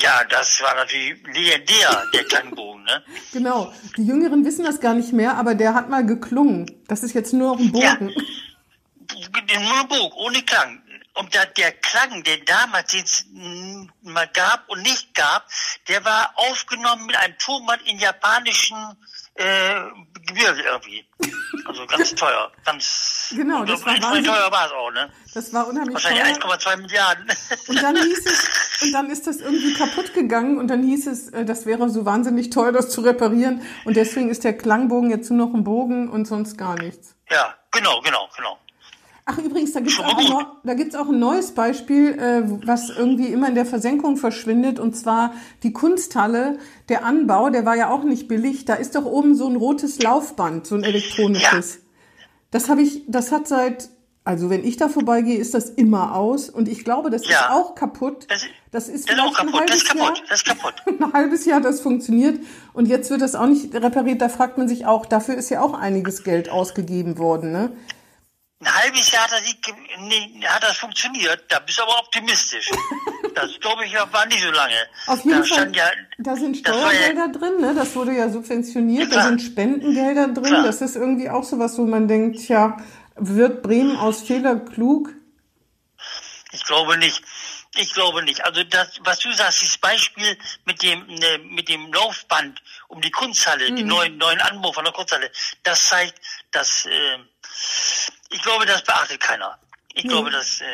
Ja, 0.00 0.22
das 0.30 0.62
war 0.62 0.76
natürlich 0.76 1.20
legendär, 1.26 2.04
der 2.14 2.24
Klangbogen, 2.24 2.84
ne? 2.84 3.02
Genau. 3.32 3.72
Die 3.96 4.06
Jüngeren 4.06 4.44
wissen 4.44 4.64
das 4.64 4.80
gar 4.80 4.94
nicht 4.94 5.12
mehr, 5.12 5.34
aber 5.36 5.56
der 5.56 5.74
hat 5.74 5.90
mal 5.90 6.06
geklungen. 6.06 6.70
Das 6.86 7.02
ist 7.02 7.14
jetzt 7.14 7.32
nur 7.32 7.54
noch 7.54 7.60
ein 7.60 7.72
Bogen. 7.72 7.84
Ja, 7.84 9.60
nur 9.60 9.80
ein 9.80 9.88
Bogen, 9.88 10.12
ohne 10.14 10.42
Klang. 10.42 10.82
Und 11.18 11.34
da, 11.34 11.44
der 11.46 11.72
Klang, 11.72 12.22
der 12.22 12.38
damals 12.38 12.94
es 12.94 13.26
mal 14.02 14.28
gab 14.28 14.68
und 14.68 14.82
nicht 14.82 15.14
gab, 15.14 15.46
der 15.88 16.04
war 16.04 16.32
aufgenommen 16.36 17.06
mit 17.06 17.16
einem 17.16 17.36
Tonband 17.38 17.82
in 17.86 17.98
japanischen 17.98 18.76
äh, 19.34 19.80
Gebirge 20.26 20.62
irgendwie. 20.62 21.04
Also 21.66 21.86
ganz 21.86 22.14
teuer. 22.14 22.52
Ganz 22.64 23.34
genau, 23.36 23.64
das 23.64 23.84
war 23.84 23.96
teuer 23.96 24.50
war 24.52 24.66
es 24.66 24.72
auch, 24.72 24.90
ne? 24.92 25.10
Das 25.34 25.52
war 25.52 25.66
unheimlich 25.66 25.94
Wahrscheinlich 25.94 26.38
teuer. 26.38 26.56
1,2 26.56 26.76
Milliarden. 26.76 27.26
Und 27.66 27.82
dann 27.82 27.96
hieß 27.96 28.26
es, 28.26 28.82
und 28.82 28.92
dann 28.92 29.10
ist 29.10 29.26
das 29.26 29.36
irgendwie 29.38 29.74
kaputt 29.74 30.14
gegangen 30.14 30.56
und 30.56 30.68
dann 30.68 30.84
hieß 30.84 31.08
es, 31.08 31.30
äh, 31.30 31.44
das 31.44 31.66
wäre 31.66 31.90
so 31.90 32.04
wahnsinnig 32.04 32.50
teuer, 32.50 32.70
das 32.70 32.90
zu 32.90 33.00
reparieren. 33.00 33.62
Und 33.84 33.96
deswegen 33.96 34.30
ist 34.30 34.44
der 34.44 34.56
Klangbogen 34.56 35.10
jetzt 35.10 35.30
nur 35.30 35.48
noch 35.48 35.54
ein 35.54 35.64
Bogen 35.64 36.08
und 36.08 36.26
sonst 36.26 36.56
gar 36.56 36.76
nichts. 36.76 37.16
Ja, 37.28 37.56
genau, 37.72 38.00
genau, 38.02 38.28
genau. 38.36 38.58
Ach 39.30 39.36
übrigens, 39.36 39.72
da 39.72 39.80
gibt's 39.80 40.00
auch, 40.00 40.46
da 40.64 40.72
gibt's 40.72 40.94
auch 40.94 41.08
ein 41.10 41.18
neues 41.18 41.52
Beispiel, 41.52 42.18
äh, 42.18 42.44
was 42.66 42.88
irgendwie 42.88 43.26
immer 43.26 43.46
in 43.50 43.54
der 43.54 43.66
Versenkung 43.66 44.16
verschwindet, 44.16 44.80
und 44.80 44.96
zwar 44.96 45.34
die 45.62 45.74
Kunsthalle. 45.74 46.58
Der 46.88 47.04
Anbau, 47.04 47.50
der 47.50 47.66
war 47.66 47.76
ja 47.76 47.90
auch 47.90 48.04
nicht 48.04 48.26
billig. 48.26 48.64
Da 48.64 48.72
ist 48.72 48.94
doch 48.94 49.04
oben 49.04 49.34
so 49.34 49.46
ein 49.46 49.56
rotes 49.56 50.02
Laufband, 50.02 50.66
so 50.66 50.76
ein 50.76 50.82
elektronisches. 50.82 51.74
Ja. 51.74 51.80
Das 52.52 52.70
habe 52.70 52.80
ich, 52.80 53.02
das 53.06 53.30
hat 53.30 53.46
seit, 53.46 53.90
also 54.24 54.48
wenn 54.48 54.64
ich 54.64 54.78
da 54.78 54.88
vorbeigehe, 54.88 55.36
ist 55.36 55.52
das 55.52 55.68
immer 55.68 56.14
aus. 56.14 56.48
Und 56.48 56.66
ich 56.66 56.82
glaube, 56.82 57.10
das 57.10 57.28
ja. 57.28 57.32
ist 57.32 57.50
auch 57.50 57.74
kaputt. 57.74 58.24
Das, 58.30 58.46
das 58.70 58.88
ist 58.88 59.10
das 59.10 59.18
ist 59.18 59.40
ein 59.40 59.52
halbes 59.52 59.66
das 59.66 59.76
ist 59.76 59.88
kaputt. 59.90 60.16
Jahr. 60.16 60.26
Das 60.30 60.38
ist 60.38 60.46
kaputt. 60.46 60.74
ein 60.86 61.12
halbes 61.12 61.44
Jahr 61.44 61.60
das 61.60 61.82
funktioniert. 61.82 62.40
Und 62.72 62.88
jetzt 62.88 63.10
wird 63.10 63.20
das 63.20 63.34
auch 63.34 63.46
nicht 63.46 63.74
repariert. 63.74 64.22
Da 64.22 64.30
fragt 64.30 64.56
man 64.56 64.68
sich 64.68 64.86
auch, 64.86 65.04
dafür 65.04 65.34
ist 65.34 65.50
ja 65.50 65.60
auch 65.60 65.74
einiges 65.74 66.24
Geld 66.24 66.48
ausgegeben 66.48 67.18
worden, 67.18 67.52
ne? 67.52 67.72
Ein 68.60 68.74
halbes 68.74 69.12
Jahr 69.12 69.22
hat 69.22 69.32
das, 69.32 69.42
nee, 70.00 70.40
hat 70.44 70.62
das 70.64 70.78
funktioniert. 70.78 71.44
Da 71.48 71.60
bist 71.60 71.78
du 71.78 71.82
aber 71.82 71.98
optimistisch. 72.00 72.70
Das 73.34 73.60
glaube 73.60 73.84
ich 73.84 73.94
war 73.94 74.26
nicht 74.26 74.42
so 74.42 74.50
lange. 74.50 74.74
Auf 75.06 75.24
jeden 75.24 75.40
da 75.42 75.44
Fall. 75.44 75.76
Ja, 75.76 75.90
da 76.18 76.34
sind 76.34 76.56
Steuergelder 76.56 77.26
ja, 77.26 77.28
drin, 77.28 77.60
ne? 77.60 77.72
Das 77.72 77.94
wurde 77.94 78.12
ja 78.12 78.28
subventioniert. 78.30 79.12
Ja, 79.12 79.16
da 79.16 79.22
sind 79.28 79.42
Spendengelder 79.42 80.28
drin. 80.28 80.44
Klar. 80.44 80.64
Das 80.64 80.80
ist 80.80 80.96
irgendwie 80.96 81.30
auch 81.30 81.44
so 81.44 81.56
was, 81.60 81.78
wo 81.78 81.82
man 81.82 82.08
denkt, 82.08 82.48
ja, 82.48 82.76
wird 83.14 83.62
Bremen 83.62 83.96
aus 83.96 84.22
Fehler 84.22 84.56
klug? 84.56 85.10
Ich 86.50 86.64
glaube 86.64 86.98
nicht. 86.98 87.22
Ich 87.76 87.92
glaube 87.94 88.24
nicht. 88.24 88.44
Also 88.44 88.64
das, 88.64 88.98
was 89.04 89.20
du 89.20 89.32
sagst, 89.32 89.62
dieses 89.62 89.78
Beispiel 89.78 90.36
mit 90.64 90.82
dem 90.82 91.06
ne, 91.06 91.38
mit 91.44 91.68
dem 91.68 91.92
Laufband 91.92 92.60
um 92.88 93.00
die 93.00 93.10
Kunsthalle, 93.10 93.70
mhm. 93.70 93.76
die 93.76 93.84
neuen 93.84 94.16
neuen 94.16 94.40
Anbau 94.40 94.72
von 94.72 94.84
der 94.84 94.92
Kunsthalle, 94.92 95.30
das 95.62 95.88
zeigt, 95.88 96.20
dass 96.50 96.86
äh, 96.86 97.18
ich 98.30 98.42
glaube, 98.42 98.66
das 98.66 98.82
beachtet 98.82 99.20
keiner. 99.20 99.58
Ich 99.94 100.04
nee. 100.04 100.10
glaube, 100.10 100.30
dass, 100.30 100.60
äh, 100.60 100.64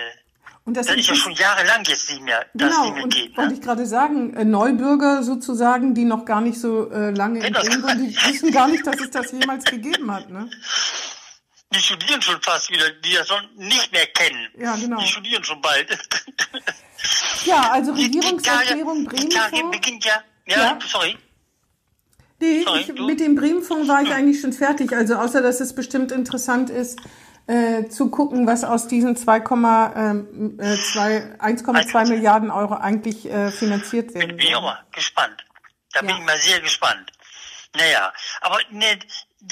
und 0.65 0.77
das, 0.77 0.87
das 0.87 0.97
ist 0.97 1.09
ja 1.09 1.15
schon 1.15 1.33
jahrelang 1.33 1.85
jetzt 1.85 2.11
nicht 2.11 2.23
mehr, 2.23 2.47
genau, 2.55 2.69
das 2.69 2.81
nicht 2.81 2.95
mehr 2.95 3.05
und 3.05 3.15
geht. 3.15 3.31
Ne? 3.31 3.37
Wollte 3.37 3.55
ich 3.55 3.61
gerade 3.61 3.87
sagen, 3.87 4.35
äh, 4.35 4.45
Neubürger 4.45 5.23
sozusagen, 5.23 5.95
die 5.95 6.05
noch 6.05 6.25
gar 6.25 6.41
nicht 6.41 6.59
so 6.59 6.91
äh, 6.91 7.11
lange 7.11 7.47
in 7.47 7.53
Bremen 7.53 7.87
sind, 7.87 8.01
die 8.01 8.17
wissen 8.29 8.51
gar 8.51 8.69
nicht, 8.69 8.87
dass 8.87 8.99
es 9.01 9.11
das 9.11 9.33
jemals 9.33 9.65
gegeben 9.65 10.11
hat, 10.11 10.31
ne? 10.31 10.49
Die 11.75 11.81
studieren 11.81 12.23
schon 12.23 12.41
fast 12.41 12.71
wieder, 12.71 12.89
die 12.91 13.15
das 13.15 13.27
schon 13.27 13.43
nicht 13.57 13.91
mehr 13.93 14.07
kennen. 14.07 14.49
Ja, 14.57 14.77
genau. 14.77 15.01
Die 15.01 15.07
studieren 15.09 15.43
schon 15.43 15.61
bald. 15.61 15.91
ja, 17.45 17.73
also 17.73 17.93
Regierungserklärung 17.93 19.05
Bremen. 19.05 19.29
Die 19.29 19.77
beginnt 19.77 20.05
ja, 20.05 20.23
ja, 20.47 20.57
ja, 20.57 20.79
sorry. 20.87 21.19
Nee, 22.41 22.63
sorry, 22.65 22.81
ich, 22.81 23.01
mit 23.01 23.21
dem 23.21 23.35
Bremenfonds 23.35 23.89
war 23.89 24.03
ich 24.03 24.09
hm. 24.09 24.17
eigentlich 24.17 24.41
schon 24.41 24.53
fertig. 24.53 24.93
Also 24.93 25.17
außer, 25.17 25.43
dass 25.43 25.61
es 25.61 25.75
bestimmt 25.75 26.13
interessant 26.13 26.71
ist, 26.71 27.01
äh, 27.47 27.89
zu 27.89 28.11
gucken, 28.11 28.47
was 28.47 28.65
aus 28.65 28.89
diesen 28.89 29.17
2,2 29.17 30.59
äh, 30.59 31.37
1,2 31.39 32.09
Milliarden 32.09 32.51
Euro 32.51 32.75
eigentlich 32.75 33.27
äh, 33.31 33.51
finanziert 33.51 34.15
werden. 34.15 34.37
Bin 34.37 34.47
ich 34.47 34.55
auch 34.57 34.63
mal 34.63 34.83
gespannt. 34.93 35.45
Da 35.93 36.01
ja. 36.01 36.07
bin 36.07 36.17
ich 36.17 36.25
mal 36.25 36.39
sehr 36.39 36.61
gespannt. 36.61 37.13
Naja, 37.77 38.13
aber 38.41 38.59
ne, 38.71 38.99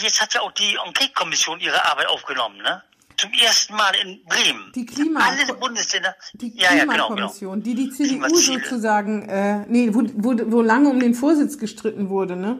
jetzt 0.00 0.20
hat 0.20 0.34
ja 0.34 0.40
auch 0.42 0.52
die 0.52 0.76
Enquete-Kommission 0.86 1.60
ihre 1.60 1.84
Arbeit 1.90 2.06
aufgenommen, 2.08 2.58
ne? 2.62 2.82
zum 3.16 3.30
ersten 3.32 3.74
Mal 3.74 3.92
in 4.02 4.24
Bremen. 4.24 4.72
Die 4.74 4.86
Klima 4.86 5.20
Alle 5.20 5.54
Bundesländer. 5.54 6.14
Die 6.34 6.56
ja, 6.56 6.74
ja, 6.74 6.84
genau, 6.84 6.86
genau. 6.86 7.06
Klimakommission, 7.06 7.62
die 7.62 7.74
die 7.74 7.90
CDU 7.90 8.36
sozusagen, 8.36 9.28
äh, 9.28 9.64
nee, 9.68 9.90
wo, 9.92 10.02
wo, 10.14 10.34
wo 10.50 10.62
lange 10.62 10.88
um 10.88 10.98
den 10.98 11.14
Vorsitz 11.14 11.58
gestritten 11.58 12.08
wurde, 12.08 12.36
ne? 12.36 12.58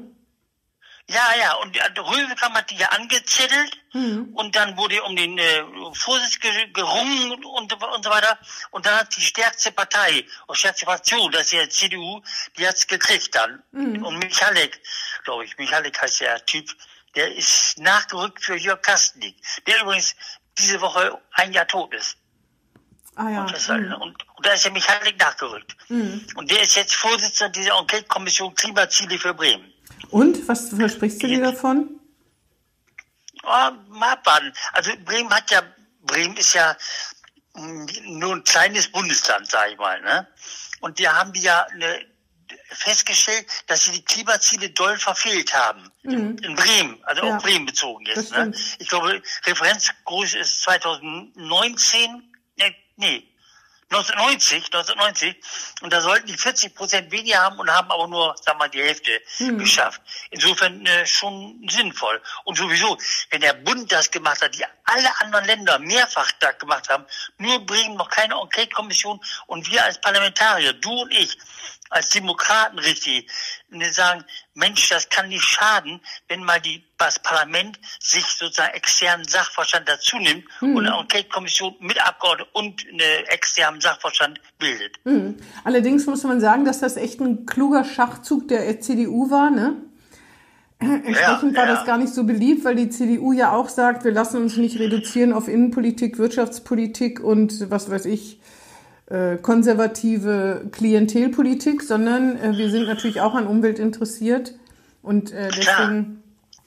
Ja, 1.08 1.34
ja, 1.38 1.54
und 1.54 1.74
der 1.74 1.90
Röwekamp 1.98 2.54
hat 2.54 2.70
die 2.70 2.76
ja 2.76 2.88
angezettelt 2.88 3.82
Mhm. 3.94 4.30
und 4.34 4.56
dann 4.56 4.76
wurde 4.78 5.02
um 5.02 5.14
den 5.14 5.36
äh, 5.36 5.62
Vorsitz 5.92 6.40
ge 6.40 6.50
gerungen 6.72 7.32
und, 7.32 7.44
und, 7.44 7.72
und 7.72 8.04
so 8.04 8.10
weiter. 8.10 8.38
Und 8.70 8.86
dann 8.86 9.00
hat 9.00 9.14
die 9.14 9.20
stärkste 9.20 9.70
Partei, 9.70 10.24
oder 10.48 10.56
stärkste 10.56 10.86
Fraktion, 10.86 11.30
das 11.30 11.42
ist 11.42 11.52
ja 11.52 11.62
die 11.64 11.68
CDU, 11.68 12.22
die 12.56 12.66
hat's 12.66 12.86
gekriegt 12.86 13.34
dann. 13.34 13.62
Mhm. 13.72 14.02
Und 14.02 14.18
Michalek, 14.18 14.80
glaube 15.24 15.44
ich, 15.44 15.58
Michalek 15.58 16.00
heißt 16.00 16.20
der 16.22 16.44
Typ, 16.46 16.70
der 17.14 17.34
ist 17.34 17.78
nachgerückt 17.78 18.42
für 18.42 18.56
Jörg 18.56 18.80
Kastenig, 18.80 19.36
der 19.66 19.82
übrigens 19.82 20.16
diese 20.56 20.80
Woche 20.80 21.20
ein 21.32 21.52
Jahr 21.52 21.66
tot 21.66 21.92
ist. 21.94 22.16
Ah 23.14 23.28
ja. 23.28 23.40
Und, 23.42 23.52
das, 23.52 23.68
und, 23.68 23.92
und 23.92 24.16
da 24.40 24.52
ist 24.52 24.64
ja 24.64 24.70
Michalek 24.70 25.20
nachgerückt. 25.20 25.76
Mhm. 25.88 26.26
Und 26.34 26.50
der 26.50 26.62
ist 26.62 26.76
jetzt 26.76 26.94
Vorsitzender 26.94 27.50
dieser 27.50 27.78
Enquete-Kommission 27.78 28.54
Klimaziele 28.54 29.18
für 29.18 29.34
Bremen. 29.34 29.70
Und 30.12 30.46
was 30.46 30.68
versprichst 30.68 31.22
du 31.22 31.26
dir 31.26 31.40
davon? 31.40 31.98
Oh, 33.42 33.70
mal. 33.88 34.52
Also 34.72 34.92
Bremen 35.04 35.32
hat 35.32 35.50
ja, 35.50 35.62
Bremen 36.02 36.36
ist 36.36 36.54
ja 36.54 36.76
nur 38.04 38.34
ein 38.36 38.44
kleines 38.44 38.88
Bundesland, 38.88 39.50
sag 39.50 39.70
ich 39.72 39.78
mal, 39.78 40.00
ne? 40.02 40.28
Und 40.80 40.98
wir 40.98 41.12
haben 41.12 41.32
die 41.32 41.40
ja 41.40 41.66
ne, 41.76 42.06
festgestellt, 42.68 43.46
dass 43.66 43.84
sie 43.84 43.92
die 43.92 44.04
Klimaziele 44.04 44.70
doll 44.70 44.98
verfehlt 44.98 45.54
haben. 45.54 45.90
Mhm. 46.02 46.36
In 46.42 46.54
Bremen, 46.56 47.02
also 47.04 47.24
Ja. 47.24 47.36
auf 47.36 47.42
Bremen 47.42 47.66
bezogen 47.66 48.04
jetzt. 48.06 48.32
Ne? 48.32 48.52
Ich 48.78 48.88
glaube, 48.88 49.22
Referenzgröße 49.46 50.38
ist 50.38 50.62
2019, 50.62 52.34
ne, 52.58 52.74
nee, 52.96 53.28
1990, 53.92 54.64
1990. 54.72 55.36
Und 55.82 55.92
da 55.92 56.00
sollten 56.00 56.26
die 56.26 56.36
40 56.36 56.74
Prozent 56.74 57.10
weniger 57.10 57.38
haben 57.42 57.58
und 57.58 57.70
haben 57.70 57.90
aber 57.90 58.08
nur, 58.08 58.34
sag 58.42 58.58
mal, 58.58 58.68
die 58.68 58.82
Hälfte 58.82 59.10
Mhm. 59.38 59.58
geschafft. 59.58 60.00
Insofern 60.30 60.84
äh, 60.86 61.06
schon 61.06 61.66
sinnvoll. 61.68 62.20
Und 62.44 62.56
sowieso, 62.56 62.98
wenn 63.30 63.40
der 63.42 63.52
Bund 63.54 63.90
das 63.92 64.10
gemacht 64.10 64.40
hat, 64.42 64.54
die 64.54 64.64
alle 64.84 65.20
anderen 65.20 65.44
Länder 65.44 65.78
mehrfach 65.78 66.30
das 66.40 66.58
gemacht 66.58 66.88
haben, 66.88 67.04
nur 67.38 67.64
Bremen 67.66 67.96
noch 67.96 68.08
keine 68.08 68.34
Enquete-Kommission 68.34 69.20
und 69.46 69.70
wir 69.70 69.84
als 69.84 70.00
Parlamentarier, 70.00 70.72
du 70.72 70.90
und 71.02 71.12
ich, 71.12 71.36
als 71.90 72.08
Demokraten 72.08 72.78
richtig, 72.78 73.30
ne, 73.68 73.92
sagen, 73.92 74.24
Mensch, 74.54 74.88
das 74.90 75.08
kann 75.08 75.28
nicht 75.28 75.44
schaden, 75.44 76.00
wenn 76.28 76.44
mal 76.44 76.60
die, 76.60 76.84
das 76.98 77.18
Parlament 77.18 77.78
sich 78.00 78.24
sozusagen 78.26 78.74
externen 78.74 79.26
Sachverstand 79.26 79.88
dazu 79.88 80.18
nimmt 80.18 80.44
und 80.60 80.86
eine 80.86 80.96
Enquete-Kommission 80.98 81.74
mit 81.80 82.04
Abgeordneten 82.06 82.50
und 82.52 82.86
eine 82.92 83.28
externen 83.28 83.80
Sachverstand 83.80 84.40
bildet. 84.58 84.98
Mhm. 85.04 85.36
Allerdings 85.64 86.06
muss 86.06 86.22
man 86.24 86.40
sagen, 86.40 86.64
dass 86.64 86.80
das 86.80 86.96
echt 86.96 87.20
ein 87.20 87.46
kluger 87.46 87.84
Schachzug 87.84 88.48
der 88.48 88.80
CDU 88.80 89.30
war, 89.30 89.50
ne? 89.50 89.76
Entsprechend 90.82 91.56
war 91.56 91.66
ja. 91.66 91.74
das 91.74 91.84
gar 91.86 91.96
nicht 91.96 92.12
so 92.12 92.24
beliebt, 92.24 92.64
weil 92.64 92.74
die 92.74 92.90
CDU 92.90 93.32
ja 93.32 93.52
auch 93.52 93.68
sagt, 93.68 94.04
wir 94.04 94.10
lassen 94.10 94.42
uns 94.42 94.56
nicht 94.56 94.78
reduzieren 94.80 95.32
auf 95.32 95.46
Innenpolitik, 95.46 96.18
Wirtschaftspolitik 96.18 97.20
und 97.20 97.70
was 97.70 97.88
weiß 97.88 98.06
ich, 98.06 98.40
äh, 99.06 99.36
konservative 99.36 100.66
Klientelpolitik, 100.72 101.82
sondern 101.82 102.36
äh, 102.36 102.56
wir 102.56 102.70
sind 102.70 102.86
natürlich 102.86 103.20
auch 103.20 103.34
an 103.34 103.46
Umwelt 103.46 103.78
interessiert 103.78 104.54
und 105.02 105.32
äh, 105.32 105.48
deswegen 105.56 106.22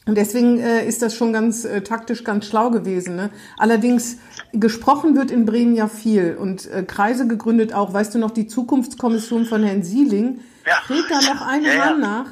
und 0.07 0.15
deswegen 0.15 0.59
äh, 0.59 0.85
ist 0.87 1.01
das 1.01 1.15
schon 1.15 1.33
ganz 1.33 1.65
äh, 1.65 1.81
taktisch 1.81 2.23
ganz 2.23 2.45
schlau 2.45 2.69
gewesen. 2.69 3.15
Ne? 3.15 3.31
Allerdings 3.57 4.17
gesprochen 4.53 5.15
wird 5.15 5.31
in 5.31 5.45
Bremen 5.45 5.75
ja 5.75 5.87
viel 5.87 6.37
und 6.39 6.69
äh, 6.69 6.83
Kreise 6.83 7.27
gegründet 7.27 7.73
auch. 7.73 7.91
Weißt 7.91 8.13
du 8.13 8.19
noch 8.19 8.29
die 8.29 8.45
Zukunftskommission 8.45 9.45
von 9.45 9.63
Herrn 9.63 9.81
Sieling? 9.81 10.41
Ja. 10.65 10.73
Kräht 10.85 11.05
da 11.09 11.21
noch 11.33 11.41
ein 11.41 11.63
Ja, 11.63 11.73
ja. 11.73 11.97
Nach? 11.97 12.27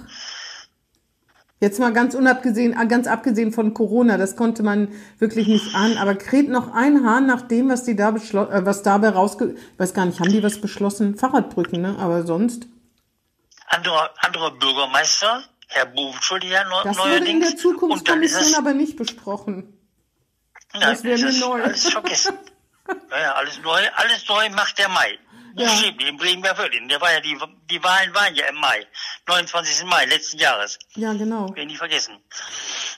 Jetzt 1.63 1.79
mal 1.79 1.93
ganz 1.93 2.13
unabgesehen, 2.13 2.77
äh, 2.77 2.87
ganz 2.87 3.07
abgesehen 3.07 3.53
von 3.53 3.73
Corona, 3.73 4.17
das 4.17 4.35
konnte 4.35 4.63
man 4.63 4.89
wirklich 5.17 5.47
nicht 5.47 5.73
an, 5.75 5.97
aber 5.97 6.13
kräht 6.13 6.49
noch 6.49 6.73
ein 6.73 7.05
Hahn 7.05 7.25
nach 7.25 7.39
dem, 7.39 7.69
was 7.69 7.85
die 7.85 7.95
da 7.95 8.11
beschlo 8.11 8.49
äh, 8.49 8.65
was 8.65 8.83
dabei 8.83 9.07
rausge, 9.11 9.55
ich 9.55 9.79
weiß 9.79 9.93
gar 9.93 10.05
nicht, 10.05 10.19
haben 10.19 10.29
die 10.29 10.43
was 10.43 10.59
beschlossen? 10.59 11.15
Fahrradbrücken, 11.15 11.81
ne? 11.81 11.95
Aber 11.99 12.23
sonst? 12.25 12.67
Anderer, 13.67 14.09
anderer 14.17 14.51
Bürgermeister, 14.51 15.41
Herr 15.69 15.85
Bovschuld, 15.85 16.43
ja 16.43 16.65
neu, 16.65 16.83
Das 16.83 16.97
wurde 16.97 17.15
in 17.15 17.39
neuerdings. 17.39 17.39
der 17.39 17.39
und 17.39 17.39
dann 17.39 17.53
ist 17.53 17.61
Zukunftskommission 17.61 18.55
aber 18.55 18.73
nicht 18.73 18.97
besprochen. 18.97 19.79
nein, 20.73 20.81
das 20.81 21.03
wäre 21.05 21.17
mir 21.17 21.31
neu. 21.39 21.63
Alles 21.63 21.89
vergessen. 21.89 22.33
ja, 23.09 23.19
ja, 23.21 23.31
alles 23.35 23.61
neu, 23.63 23.79
alles 23.95 24.27
neu 24.27 24.49
macht 24.49 24.77
der 24.79 24.89
Mai. 24.89 25.17
Ja. 25.55 25.67
Buchstäblich, 25.67 26.07
in 26.07 26.17
Bremen 26.17 26.43
ja 26.43 26.57
wirklich. 26.57 26.87
Der 26.87 26.99
war 26.99 27.13
ja 27.13 27.19
die, 27.19 27.37
die 27.69 27.83
Wahlen 27.83 28.13
waren 28.15 28.33
ja 28.35 28.45
im 28.47 28.55
Mai. 28.55 28.87
29. 29.27 29.85
Mai 29.85 30.05
letzten 30.05 30.37
Jahres. 30.39 30.79
Ja, 30.95 31.13
genau. 31.13 31.55
Will 31.55 31.65
nie 31.65 31.75
vergessen. 31.75 32.17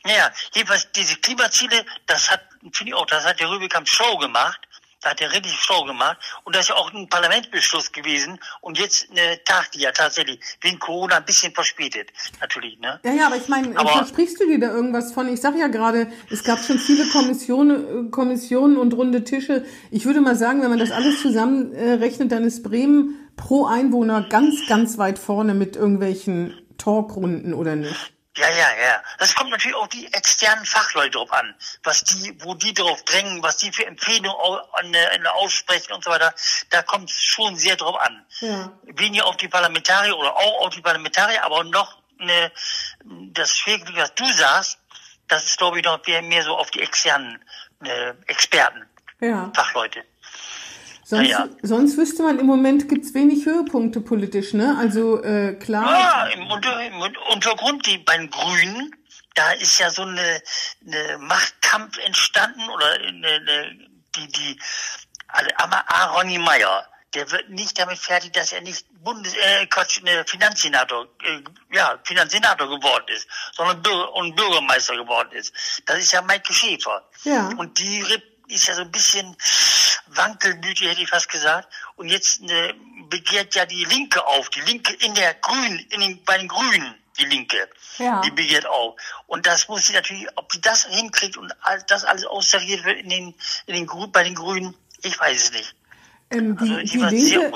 Naja, 0.04 0.32
jedenfalls 0.54 0.92
diese 0.92 1.16
Klimaziele, 1.18 1.86
das 2.06 2.32
hat, 2.32 2.42
finde 2.72 2.92
ich 2.92 2.94
auch, 2.94 3.06
das 3.08 3.26
hat 3.26 3.40
der 3.40 3.50
Rübekamp 3.50 3.88
schlau 3.88 4.18
gemacht. 4.18 4.65
Da 5.06 5.12
hat 5.12 5.22
er 5.22 5.32
richtig 5.32 5.54
schlau 5.54 5.84
gemacht. 5.84 6.18
Und 6.46 6.56
das 6.56 6.64
ist 6.64 6.70
ja 6.70 6.76
auch 6.76 6.92
ein 6.92 7.08
Parlamentsbeschluss 7.08 7.92
gewesen. 7.92 8.40
Und 8.62 8.80
jetzt 8.80 9.08
äh, 9.16 9.38
tagt 9.46 9.76
die 9.76 9.82
ja 9.82 9.92
tatsächlich 9.92 10.40
wegen 10.62 10.80
Corona 10.80 11.18
ein 11.18 11.26
bisschen 11.26 11.54
verspätet. 11.54 12.12
Natürlich, 12.42 12.80
ne? 12.80 13.00
Ja, 13.04 13.14
ja, 13.14 13.28
aber 13.28 13.36
ich 13.36 13.48
meine, 13.48 13.74
versprichst 13.74 14.40
du 14.40 14.48
dir 14.48 14.60
da 14.60 14.72
irgendwas 14.72 15.14
von? 15.14 15.32
Ich 15.32 15.42
sag 15.42 15.56
ja 15.56 15.68
gerade, 15.68 16.12
es 16.32 16.44
gab 16.44 16.58
schon 16.58 16.80
viele 16.80 17.08
Kommissionen, 17.10 18.08
äh, 18.08 18.10
Kommissionen 18.10 18.78
und 18.78 18.94
runde 18.96 19.24
Tische. 19.24 19.64
Ich 19.92 20.06
würde 20.06 20.22
mal 20.22 20.36
sagen, 20.36 20.64
wenn 20.64 20.70
man 20.70 20.80
das 20.80 20.92
alles 20.92 21.22
zusammenrechnet, 21.22 22.16
rechnet, 22.16 22.32
dann 22.32 22.44
ist 22.44 22.64
Bremen 22.64 23.30
pro 23.36 23.66
Einwohner 23.66 24.28
ganz, 24.30 24.68
ganz 24.68 24.98
weit 24.98 25.20
vorne 25.20 25.54
mit 25.54 25.76
irgendwelchen 25.76 26.54
Talkrunden 26.78 27.54
oder 27.54 27.76
nicht? 27.76 28.15
Ja, 28.38 28.50
ja, 28.50 28.76
ja. 28.76 29.04
Das 29.18 29.34
kommt 29.34 29.50
natürlich 29.50 29.78
auch 29.78 29.88
die 29.88 30.12
externen 30.12 30.66
Fachleute 30.66 31.12
drauf 31.12 31.32
an, 31.32 31.56
was 31.84 32.04
die, 32.04 32.36
wo 32.44 32.54
die 32.54 32.74
drauf 32.74 33.04
drängen, 33.04 33.42
was 33.42 33.58
die 33.58 33.72
für 33.72 33.86
Empfehlungen 33.86 34.36
äh, 34.94 35.28
aussprechen 35.28 35.94
und 35.94 36.04
so 36.04 36.12
weiter. 36.12 36.34
Da 36.70 36.82
kommt 36.82 37.10
es 37.10 37.16
schon 37.16 37.56
sehr 37.56 37.78
drauf 37.78 38.00
an. 38.00 38.26
Ja. 38.42 38.72
Weniger 38.84 39.26
auf 39.26 39.38
die 39.38 39.48
Parlamentarier 39.48 40.18
oder 40.18 40.36
auch 40.36 40.66
auf 40.66 40.76
die 40.76 40.82
Parlamentarier, 40.82 41.44
aber 41.44 41.64
noch 41.64 41.98
eine, 42.20 42.52
das 43.04 43.58
Schwierige, 43.58 43.96
was 43.96 44.14
du 44.16 44.26
sagst, 44.34 44.80
das 45.28 45.46
ist 45.46 45.58
glaube 45.58 45.80
ich 45.80 45.86
noch 45.86 46.06
mehr, 46.06 46.22
mehr 46.22 46.44
so 46.44 46.58
auf 46.58 46.72
die 46.72 46.82
externen 46.82 47.44
äh, 47.84 48.14
Experten, 48.28 48.86
Ja. 49.20 49.52
Fachleute. 49.54 50.04
Sonst, 51.08 51.30
Ja, 51.30 51.46
ja. 51.46 51.50
sonst 51.62 51.98
wüsste 51.98 52.24
man, 52.24 52.40
im 52.40 52.48
Moment 52.48 52.90
gibt's 52.90 53.14
wenig 53.14 53.46
Höhepunkte 53.46 54.02
politisch, 54.02 54.54
ne? 54.54 54.76
Also 54.80 55.24
äh, 55.24 55.54
klar. 55.54 55.92
Ja, 55.92 56.26
im, 56.34 56.50
Unter, 56.50 56.84
im 56.84 57.00
Untergrund, 57.32 57.86
die 57.86 58.00
bei 58.00 58.18
den 58.18 58.32
Grünen, 58.32 58.92
da 59.36 59.52
ist 59.52 59.78
ja 59.78 59.92
so 59.92 60.02
eine, 60.02 60.42
eine 60.84 61.18
Machtkampf 61.20 62.00
entstanden 62.00 62.68
oder 62.70 62.94
eine, 62.94 63.28
eine, 63.28 63.78
die, 64.16 64.28
die, 64.30 64.60
also 65.28 65.48
aber 65.58 65.88
Aaron 65.88 66.26
Niemeyer, 66.26 66.88
der 67.14 67.30
wird 67.30 67.50
nicht 67.50 67.78
damit 67.78 68.00
fertig, 68.00 68.34
dass 68.34 68.52
er 68.52 68.62
nicht 68.62 68.88
Bundes, 69.04 69.36
äh, 69.36 69.68
Quatsch, 69.68 70.02
eine 70.02 70.26
Finanzsenator, 70.26 71.08
äh, 71.24 71.42
ja, 71.72 72.00
Finanzsenator 72.04 72.68
geworden 72.68 73.06
ist, 73.10 73.28
sondern 73.54 73.80
Bürger, 73.84 74.12
und 74.16 74.36
Bürgermeister 74.36 74.96
geworden 74.96 75.30
ist. 75.34 75.54
Das 75.86 76.00
ist 76.00 76.14
ja 76.14 76.24
Maike 76.24 76.52
Schäfer. 76.52 77.08
Ja. 77.26 77.50
Und 77.58 77.78
die 77.78 78.04
ist 78.48 78.68
ja 78.68 78.76
so 78.76 78.82
ein 78.82 78.92
bisschen 78.92 79.36
wankelmütig, 80.08 80.90
hätte 80.90 81.02
ich 81.02 81.10
fast 81.10 81.30
gesagt. 81.30 81.68
Und 81.96 82.10
jetzt 82.10 82.42
äh, 82.42 82.74
begehrt 83.10 83.56
ja 83.56 83.66
die 83.66 83.86
Linke 83.86 84.26
auf, 84.26 84.50
die 84.50 84.62
Linke 84.62 84.94
in 84.94 85.14
der 85.14 85.34
Grünen, 85.36 85.80
in 85.90 86.02
den, 86.02 86.24
bei 86.24 86.38
den 86.38 86.48
Grünen, 86.48 86.96
die 87.20 87.26
Linke. 87.26 87.70
Ja. 87.98 88.22
Die 88.22 88.32
begehrt 88.32 88.66
auf. 88.66 88.96
Und 89.28 89.48
das 89.48 89.68
muss 89.68 89.88
sie 89.88 89.94
natürlich, 89.94 90.28
ob 90.36 90.52
sie 90.52 90.62
das 90.62 90.86
hinkriegt 90.86 91.38
und 91.38 91.54
all, 91.62 91.82
das 91.88 92.04
alles 92.04 92.26
austariert 92.26 92.84
wird 92.86 93.00
in 93.00 93.10
den, 93.10 93.34
in 93.68 93.76
den 93.76 93.88
Grü- 93.88 94.12
bei 94.12 94.24
den 94.24 94.36
Grünen, 94.36 94.76
ich 95.02 95.20
weiß 95.20 95.44
es 95.44 95.52
nicht. 95.52 95.76
Ähm, 96.32 96.58
die, 96.58 96.74
Also 96.74 96.86
die, 96.86 96.98
Linke, 96.98 97.52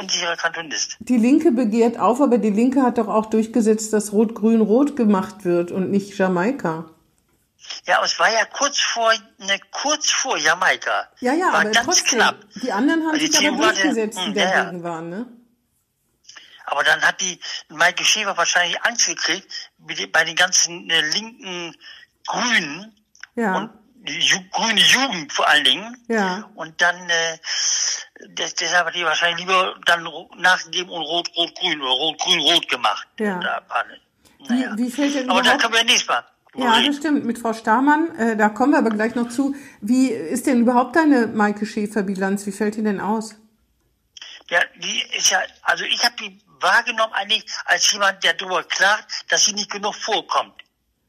die 1.00 1.18
Linke 1.18 1.52
begehrt 1.52 1.98
auf, 2.00 2.22
aber 2.22 2.38
die 2.38 2.52
Linke 2.52 2.84
hat 2.84 2.98
doch 2.98 3.08
auch 3.08 3.26
durchgesetzt, 3.26 3.92
dass 3.94 4.14
Rot-Grün-Rot 4.14 4.96
gemacht 4.96 5.44
wird 5.44 5.72
und 5.72 5.90
nicht 5.90 6.18
Jamaika. 6.18 6.90
Ja, 7.86 7.98
aber 7.98 8.06
es 8.06 8.18
war 8.20 8.32
ja 8.32 8.46
kurz 8.46 8.80
vor, 8.80 9.14
ne, 9.38 9.60
kurz 9.72 10.12
vor 10.12 10.38
Jamaika. 10.38 11.10
Ja, 11.20 11.34
ja, 11.34 11.48
war 11.48 11.62
aber 11.62 11.70
ganz 11.72 11.86
trotzdem. 11.86 12.20
knapp. 12.20 12.36
Die 12.56 12.72
anderen 12.72 13.02
haben 13.04 13.12
Also 13.14 13.26
die 13.26 13.32
sich 13.32 13.48
aber 13.48 13.58
durchgesetzt, 13.58 14.18
die 14.18 14.26
Hm, 14.26 14.34
ja, 14.36 14.44
ja. 14.44 14.64
dagegen 14.64 14.84
waren, 14.84 15.10
ne? 15.10 15.26
Aber 16.66 16.84
dann 16.84 17.02
hat 17.02 17.20
die 17.22 17.40
Maike 17.70 18.04
Schäfer 18.06 18.38
wahrscheinlich 18.38 18.82
Angst 18.84 19.08
gekriegt 19.08 19.52
bei 20.12 20.24
den 20.24 20.36
ganzen 20.36 20.90
äh, 20.90 21.02
linken 21.02 21.76
Grünen 22.28 22.96
Ja. 23.36 23.56
und 23.58 23.72
die 24.02 24.20
Ju 24.20 24.38
grüne 24.52 24.80
Jugend 24.80 25.34
vor 25.34 25.48
allen 25.48 25.64
Dingen. 25.64 25.98
Ja. 26.08 26.50
Und 26.56 26.80
dann 26.82 27.10
äh, 27.10 27.38
des, 28.30 28.56
deshalb 28.56 28.88
hat 28.88 28.96
die 28.96 29.04
wahrscheinlich 29.04 29.40
lieber 29.40 29.76
dann 29.86 30.08
nachgegeben 30.38 30.90
und 30.92 31.02
rot-rot-grün 31.02 31.82
oder 31.82 31.92
rot-grün-rot 31.92 32.68
gemacht. 32.70 33.08
Ja. 33.20 33.40
Da 33.40 33.84
ne- 33.84 34.00
Wie, 34.40 34.54
naja. 34.54 34.78
wie 34.78 34.92
fällt 34.92 35.16
denn 35.16 35.30
Aber 35.30 35.42
da 35.42 35.58
können 35.58 35.74
wir 35.74 35.84
nächstes 35.84 36.08
Mal. 36.08 36.24
Ja, 36.60 36.82
das 36.82 36.98
stimmt. 36.98 37.26
Mit 37.26 37.40
Frau 37.40 37.54
Starmann, 37.54 38.16
äh, 38.18 38.38
da 38.38 38.50
kommen 38.50 38.74
wir 38.74 38.80
aber 38.80 38.90
gleich 38.90 39.16
noch 39.16 39.30
zu. 39.30 39.56
Wie 39.82 40.10
ist 40.10 40.48
denn 40.48 40.62
überhaupt 40.62 40.96
deine 40.96 41.28
Maike 41.28 41.66
Schäfer-Bilanz? 41.66 42.46
Wie 42.46 42.52
fällt 42.52 42.76
die 42.76 42.84
denn 42.84 43.00
aus? 43.00 43.36
Ja, 44.50 44.60
die 44.78 45.04
ist 45.18 45.30
ja, 45.30 45.40
also 45.62 45.84
ich 45.84 46.04
habe 46.04 46.16
die 46.20 46.40
wahrgenommen 46.60 47.14
eigentlich 47.14 47.46
als 47.66 47.92
jemand, 47.92 48.24
der 48.24 48.34
darüber 48.34 48.64
klagt, 48.64 49.32
dass 49.32 49.46
sie 49.46 49.54
nicht 49.54 49.70
genug 49.70 49.96
vorkommt 49.96 50.62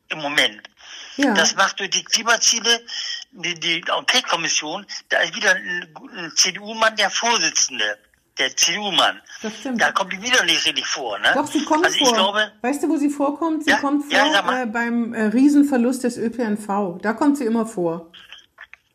im 0.09 0.19
Moment. 0.19 0.69
Ja. 1.17 1.35
Das 1.35 1.55
macht 1.55 1.81
durch 1.81 1.91
die 1.91 2.05
Klimaziele, 2.05 2.85
die, 3.33 3.55
die 3.59 3.85
Enquete-Kommission, 3.87 4.87
da 5.09 5.19
ist 5.19 5.35
wieder 5.35 5.55
ein, 5.55 5.95
ein 6.17 6.33
CDU-Mann 6.37 6.97
der 6.97 7.11
Vorsitzende 7.11 7.99
der 8.41 8.57
CDU-Mann. 8.57 9.21
Das 9.43 9.57
stimmt. 9.57 9.81
Da 9.81 9.93
kommt 9.93 10.13
die 10.13 10.23
wieder 10.23 10.45
nicht 10.45 10.67
richtig 10.67 10.87
vor, 10.87 11.19
ne? 11.19 11.29
Doch, 11.35 11.47
sie 11.47 11.65
kommt 11.65 11.85
also 11.85 12.05
vor. 12.05 12.15
Glaube, 12.15 12.53
weißt 12.63 12.83
du, 12.83 12.89
wo 12.89 12.97
sie 12.97 13.11
vorkommt? 13.11 13.65
Sie 13.65 13.71
ja? 13.71 13.79
kommt 13.79 14.05
vor 14.05 14.13
ja, 14.13 14.63
äh, 14.63 14.67
beim 14.67 15.15
äh, 15.15 15.27
Riesenverlust 15.27 16.05
des 16.05 16.19
ÖPNV. 16.19 16.99
Da 17.01 17.13
kommt 17.13 17.37
sie 17.37 17.45
immer 17.45 17.67
vor. 17.67 18.11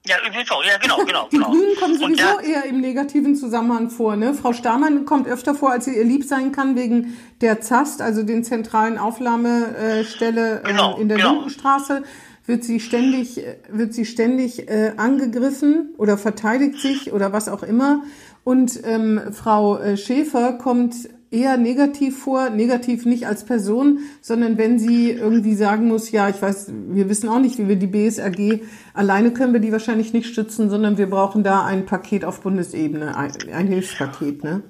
Ja, 0.08 0.18
ÖPNV, 0.28 0.52
ja, 0.68 0.78
genau, 0.80 0.98
genau. 1.06 1.28
die 1.32 1.38
genau. 1.38 1.50
Grünen 1.50 1.76
kommen 1.80 1.98
sowieso 1.98 2.24
da, 2.24 2.40
eher 2.42 2.66
im 2.66 2.80
negativen 2.80 3.36
Zusammenhang 3.36 3.90
vor, 3.90 4.16
ne? 4.16 4.34
Frau 4.34 4.54
Stamann 4.54 5.06
kommt 5.06 5.28
öfter 5.28 5.56
vor, 5.56 5.72
als 5.72 5.86
sie 5.86 5.96
ihr 5.96 6.04
lieb 6.04 6.26
sein 6.26 6.52
kann, 6.52 6.76
wegen 6.76 7.18
der 7.42 7.62
ZAST, 7.62 8.02
also 8.02 8.24
den 8.24 8.44
zentralen 8.44 8.98
Aufnahmestelle 8.98 10.62
äh, 10.64 10.68
genau, 10.68 10.98
in 10.98 11.10
der 11.10 11.18
genau. 11.18 11.34
Lindenstraße 11.34 12.04
wird 12.48 12.64
sie 12.64 12.80
ständig, 12.80 13.42
wird 13.70 13.94
sie 13.94 14.06
ständig 14.06 14.70
äh, 14.70 14.94
angegriffen 14.98 15.94
oder 15.98 16.18
verteidigt 16.18 16.80
sich 16.80 17.12
oder 17.12 17.34
was 17.34 17.50
auch 17.50 17.64
immer. 17.64 18.04
Und 18.46 18.80
ähm, 18.84 19.34
Frau 19.34 19.80
äh, 19.80 19.98
Schäfer 19.98 20.54
kommt 20.54 20.94
eher 21.32 21.58
negativ 21.58 22.24
vor, 22.24 22.52
negativ 22.52 23.06
nicht 23.06 23.26
als 23.26 23.44
Person, 23.44 24.02
sondern 24.22 24.60
wenn 24.60 24.78
sie 24.78 25.10
irgendwie 25.10 25.56
sagen 25.56 25.88
muss, 25.88 26.12
ja, 26.12 26.30
ich 26.30 26.40
weiß, 26.40 26.68
wir 26.70 27.10
wissen 27.10 27.28
auch 27.28 27.40
nicht, 27.40 27.58
wie 27.58 27.68
wir 27.68 27.76
die 27.76 27.88
BSRG, 27.88 28.62
alleine 28.94 29.34
können 29.34 29.52
wir 29.52 29.60
die 29.60 29.72
wahrscheinlich 29.72 30.14
nicht 30.14 30.28
stützen, 30.28 30.70
sondern 30.70 31.00
wir 31.00 31.10
brauchen 31.10 31.44
da 31.44 31.66
ein 31.66 31.88
Paket 31.88 32.24
auf 32.24 32.42
Bundesebene, 32.42 33.18
ein, 33.18 33.32
ein 33.52 33.66
Hilfspaket, 33.66 34.44
ne? 34.44 34.62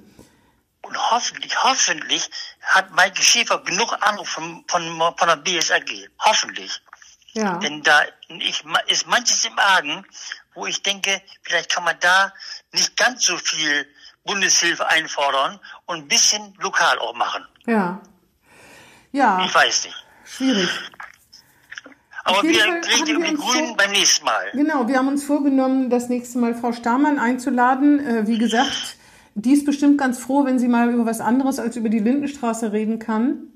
Und 0.82 1.12
hoffentlich, 1.12 1.62
hoffentlich 1.62 2.29
hat 2.62 2.96
Maike 2.96 3.22
Schäfer 3.22 3.60
genug 3.60 3.91
Ahnung 4.00 4.24
von, 4.24 4.63
von, 4.67 4.82
von 5.17 5.27
der 5.27 5.36
BSRG. 5.36 6.08
Hoffentlich. 6.20 6.79
Ja. 7.36 7.58
Denn 7.58 7.84
da 7.84 8.01
ich, 8.30 8.63
ist 8.88 9.08
manches 9.08 9.46
im 9.46 9.60
Argen, 9.60 10.06
wo 10.54 10.65
ich 10.65 10.82
denke, 10.82 11.22
vielleicht 11.42 11.72
kann 11.72 11.84
man 11.84 11.96
da 12.00 12.34
nicht 12.72 12.96
ganz 12.96 13.25
so 13.25 13.38
viel 13.38 13.86
Bundeshilfe 14.24 14.88
einfordern 14.88 15.60
und 15.86 15.98
ein 15.98 16.08
bisschen 16.08 16.54
lokal 16.60 16.98
auch 17.00 17.13
machen. 17.13 17.46
Ja. 17.68 18.01
Ja. 19.12 19.46
Ich 19.46 19.54
weiß 19.54 19.86
nicht. 19.86 20.06
Schwierig. 20.25 20.70
Aber 22.24 22.42
wir 22.42 22.63
reden 22.63 23.08
über 23.08 23.27
die 23.27 23.36
Grünen 23.36 23.77
beim 23.77 23.92
nächsten 23.92 24.25
Mal. 24.25 24.50
Genau, 24.54 24.88
wir 24.88 24.98
haben 24.98 25.10
uns 25.10 25.24
vorgenommen, 25.24 25.92
das 25.92 26.10
nächste 26.10 26.39
Mal 26.39 26.56
Frau 26.56 26.74
Stamann 26.74 27.20
einzuladen. 27.20 28.00
Äh, 28.00 28.27
wie 28.27 28.39
gesagt, 28.39 28.98
die 29.36 29.54
ist 29.54 29.65
bestimmt 29.65 30.00
ganz 30.00 30.18
froh, 30.18 30.44
wenn 30.46 30.58
sie 30.58 30.68
mal 30.68 30.89
über 30.92 31.06
was 31.06 31.22
anderes 31.22 31.60
als 31.60 31.75
über 31.75 31.89
die 31.89 32.00
Lindenstraße 32.00 32.72
reden 32.72 32.98
kann. 32.98 33.54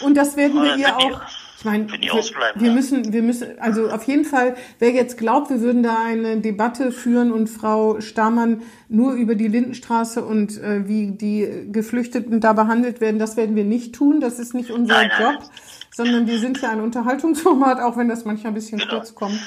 Und 0.00 0.14
das 0.16 0.36
werden 0.36 0.62
wir 0.62 0.76
ihr 0.76 0.96
auch 0.96 1.22
ich 1.58 1.64
meine, 1.64 1.86
wir, 1.92 2.12
wir 2.54 2.72
müssen, 2.72 3.12
wir 3.12 3.22
müssen, 3.22 3.58
also 3.60 3.88
auf 3.90 4.04
jeden 4.04 4.24
Fall, 4.24 4.56
wer 4.78 4.90
jetzt 4.90 5.16
glaubt, 5.16 5.50
wir 5.50 5.60
würden 5.60 5.82
da 5.82 6.02
eine 6.02 6.38
Debatte 6.38 6.90
führen 6.90 7.30
und 7.30 7.48
Frau 7.48 8.00
Stamann 8.00 8.62
nur 8.88 9.12
über 9.12 9.34
die 9.34 9.48
Lindenstraße 9.48 10.24
und 10.24 10.60
äh, 10.60 10.88
wie 10.88 11.12
die 11.12 11.68
Geflüchteten 11.70 12.40
da 12.40 12.52
behandelt 12.52 13.00
werden, 13.00 13.18
das 13.18 13.36
werden 13.36 13.54
wir 13.54 13.64
nicht 13.64 13.94
tun. 13.94 14.20
Das 14.20 14.38
ist 14.38 14.54
nicht 14.54 14.70
unser 14.70 14.94
nein, 14.94 15.10
Job, 15.18 15.38
nein. 15.38 15.48
sondern 15.92 16.26
wir 16.26 16.38
sind 16.38 16.60
ja 16.60 16.70
ein 16.70 16.80
Unterhaltungsformat, 16.80 17.80
auch 17.80 17.96
wenn 17.96 18.08
das 18.08 18.24
manchmal 18.24 18.52
ein 18.52 18.54
bisschen 18.54 18.78
genau. 18.78 18.94
kurz 18.94 19.14
kommt. 19.14 19.38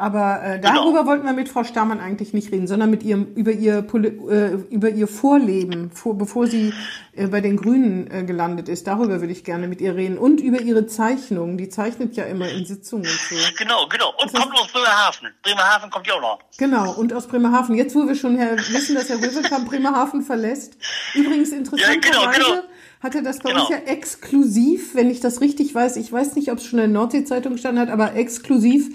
Aber 0.00 0.40
äh, 0.44 0.60
genau. 0.60 0.74
darüber 0.74 0.98
genau. 1.00 1.06
wollten 1.06 1.26
wir 1.26 1.32
mit 1.32 1.48
Frau 1.48 1.64
Stamann 1.64 1.98
eigentlich 1.98 2.32
nicht 2.32 2.52
reden, 2.52 2.68
sondern 2.68 2.88
mit 2.88 3.02
ihrem 3.02 3.34
über 3.34 3.50
ihr 3.50 3.78
äh, 3.78 4.52
über 4.70 4.90
ihr 4.90 5.08
Vorleben, 5.08 5.90
vor, 5.90 6.16
bevor 6.16 6.46
sie 6.46 6.72
äh, 7.14 7.26
bei 7.26 7.40
den 7.40 7.56
Grünen 7.56 8.08
äh, 8.08 8.22
gelandet 8.22 8.68
ist. 8.68 8.86
Darüber 8.86 9.20
würde 9.20 9.32
ich 9.32 9.42
gerne 9.42 9.66
mit 9.66 9.80
ihr 9.80 9.96
reden 9.96 10.16
und 10.16 10.40
über 10.40 10.60
ihre 10.60 10.86
Zeichnungen. 10.86 11.58
Die 11.58 11.68
zeichnet 11.68 12.14
ja 12.14 12.26
immer 12.26 12.48
in 12.48 12.64
Sitzungen 12.64 13.06
und 13.06 13.10
so. 13.28 13.34
Genau, 13.58 13.88
genau. 13.88 14.14
Und 14.22 14.32
das 14.32 14.40
kommt 14.40 14.54
aus 14.54 14.70
Bremerhaven. 14.70 15.34
Bremerhaven 15.42 15.90
kommt 15.90 16.06
ja 16.06 16.14
auch 16.14 16.20
noch. 16.20 16.38
Genau. 16.58 16.92
Und 16.92 17.12
aus 17.12 17.26
Bremerhaven. 17.26 17.74
Jetzt, 17.74 17.96
wo 17.96 18.06
wir 18.06 18.14
schon 18.14 18.36
Herr, 18.36 18.56
wissen, 18.56 18.94
dass 18.94 19.08
Herr 19.08 19.20
Röselkamp 19.20 19.68
Bremerhaven 19.68 20.22
verlässt. 20.22 20.76
Übrigens 21.14 21.50
interessanterweise. 21.50 22.20
Ja, 22.20 22.30
genau, 22.30 22.50
genau 22.50 22.68
hat 23.00 23.14
er 23.14 23.22
das 23.22 23.38
bei 23.38 23.50
genau. 23.50 23.62
uns 23.62 23.70
ja 23.70 23.76
exklusiv, 23.76 24.94
wenn 24.94 25.08
ich 25.08 25.20
das 25.20 25.40
richtig 25.40 25.72
weiß, 25.72 25.96
ich 25.96 26.12
weiß 26.12 26.34
nicht, 26.34 26.50
ob 26.50 26.58
es 26.58 26.64
schon 26.64 26.80
in 26.80 26.92
der 26.92 27.00
Nordsee-Zeitung 27.00 27.52
gestanden 27.52 27.80
hat, 27.80 27.90
aber 27.90 28.16
exklusiv 28.16 28.90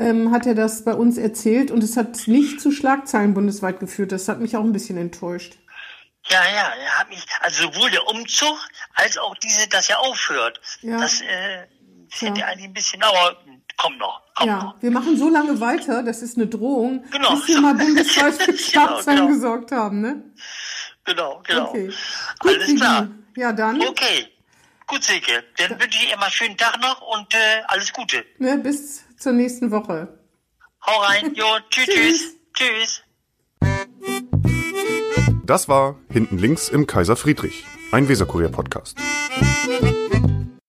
ähm, 0.00 0.32
hat 0.32 0.46
er 0.46 0.54
das 0.54 0.82
bei 0.82 0.94
uns 0.94 1.18
erzählt 1.18 1.70
und 1.70 1.84
es 1.84 1.96
hat 1.96 2.26
nicht 2.26 2.60
zu 2.60 2.72
Schlagzeilen 2.72 3.34
bundesweit 3.34 3.80
geführt. 3.80 4.12
Das 4.12 4.28
hat 4.28 4.40
mich 4.40 4.56
auch 4.56 4.64
ein 4.64 4.72
bisschen 4.72 4.96
enttäuscht. 4.96 5.58
Ja, 6.28 6.42
ja, 6.42 6.72
er 6.82 6.98
hat 6.98 7.08
mich, 7.10 7.24
also 7.40 7.64
sowohl 7.64 7.90
der 7.90 8.06
Umzug 8.08 8.56
als 8.94 9.18
auch 9.18 9.34
diese, 9.36 9.68
dass 9.68 9.90
er 9.90 10.00
aufhört. 10.00 10.60
Ja. 10.80 11.00
Das 11.00 11.20
äh, 11.20 11.66
finde 12.08 12.40
ja. 12.40 12.46
eigentlich 12.46 12.68
ein 12.68 12.72
bisschen, 12.72 13.02
aber 13.02 13.36
kommt 13.76 13.98
noch. 13.98 14.22
Kommt 14.34 14.48
ja, 14.48 14.62
noch. 14.62 14.82
wir 14.82 14.90
machen 14.90 15.18
so 15.18 15.28
lange 15.28 15.60
weiter, 15.60 16.02
das 16.02 16.22
ist 16.22 16.36
eine 16.36 16.46
Drohung, 16.46 17.04
genau. 17.10 17.34
bis 17.34 17.48
wir 17.48 17.60
mal 17.60 17.74
bundesweit 17.74 18.34
für 18.42 18.56
Schlagzeilen 18.56 19.04
genau, 19.04 19.26
genau. 19.26 19.34
gesorgt 19.34 19.72
haben, 19.72 20.00
ne? 20.00 20.22
Genau, 21.04 21.42
genau. 21.46 21.68
Okay. 21.68 21.92
Gut, 22.38 22.54
Alles 22.54 22.74
klar. 22.76 23.08
Ja, 23.36 23.52
dann. 23.52 23.80
Okay. 23.82 24.28
Gut, 24.86 25.04
Silke. 25.04 25.44
Dann 25.56 25.70
wünsche 25.80 25.98
ich 25.98 26.08
dir 26.08 26.14
immer 26.14 26.24
einen 26.24 26.32
schönen 26.32 26.56
Tag 26.56 26.80
noch 26.80 27.00
und 27.00 27.32
äh, 27.34 27.62
alles 27.68 27.92
Gute. 27.92 28.24
Ne, 28.38 28.58
bis 28.58 29.04
zur 29.20 29.32
nächsten 29.32 29.70
Woche. 29.70 30.08
Hau 30.86 31.00
rein. 31.02 31.34
Jo, 31.34 31.44
tschüss, 31.70 31.86
tschüss. 31.86 32.36
Tschüss. 32.54 33.02
Das 35.44 35.68
war 35.68 35.96
Hinten 36.10 36.38
links 36.38 36.68
im 36.68 36.86
Kaiser 36.86 37.16
Friedrich, 37.16 37.64
ein 37.92 38.08
Weserkurier-Podcast. 38.08 38.96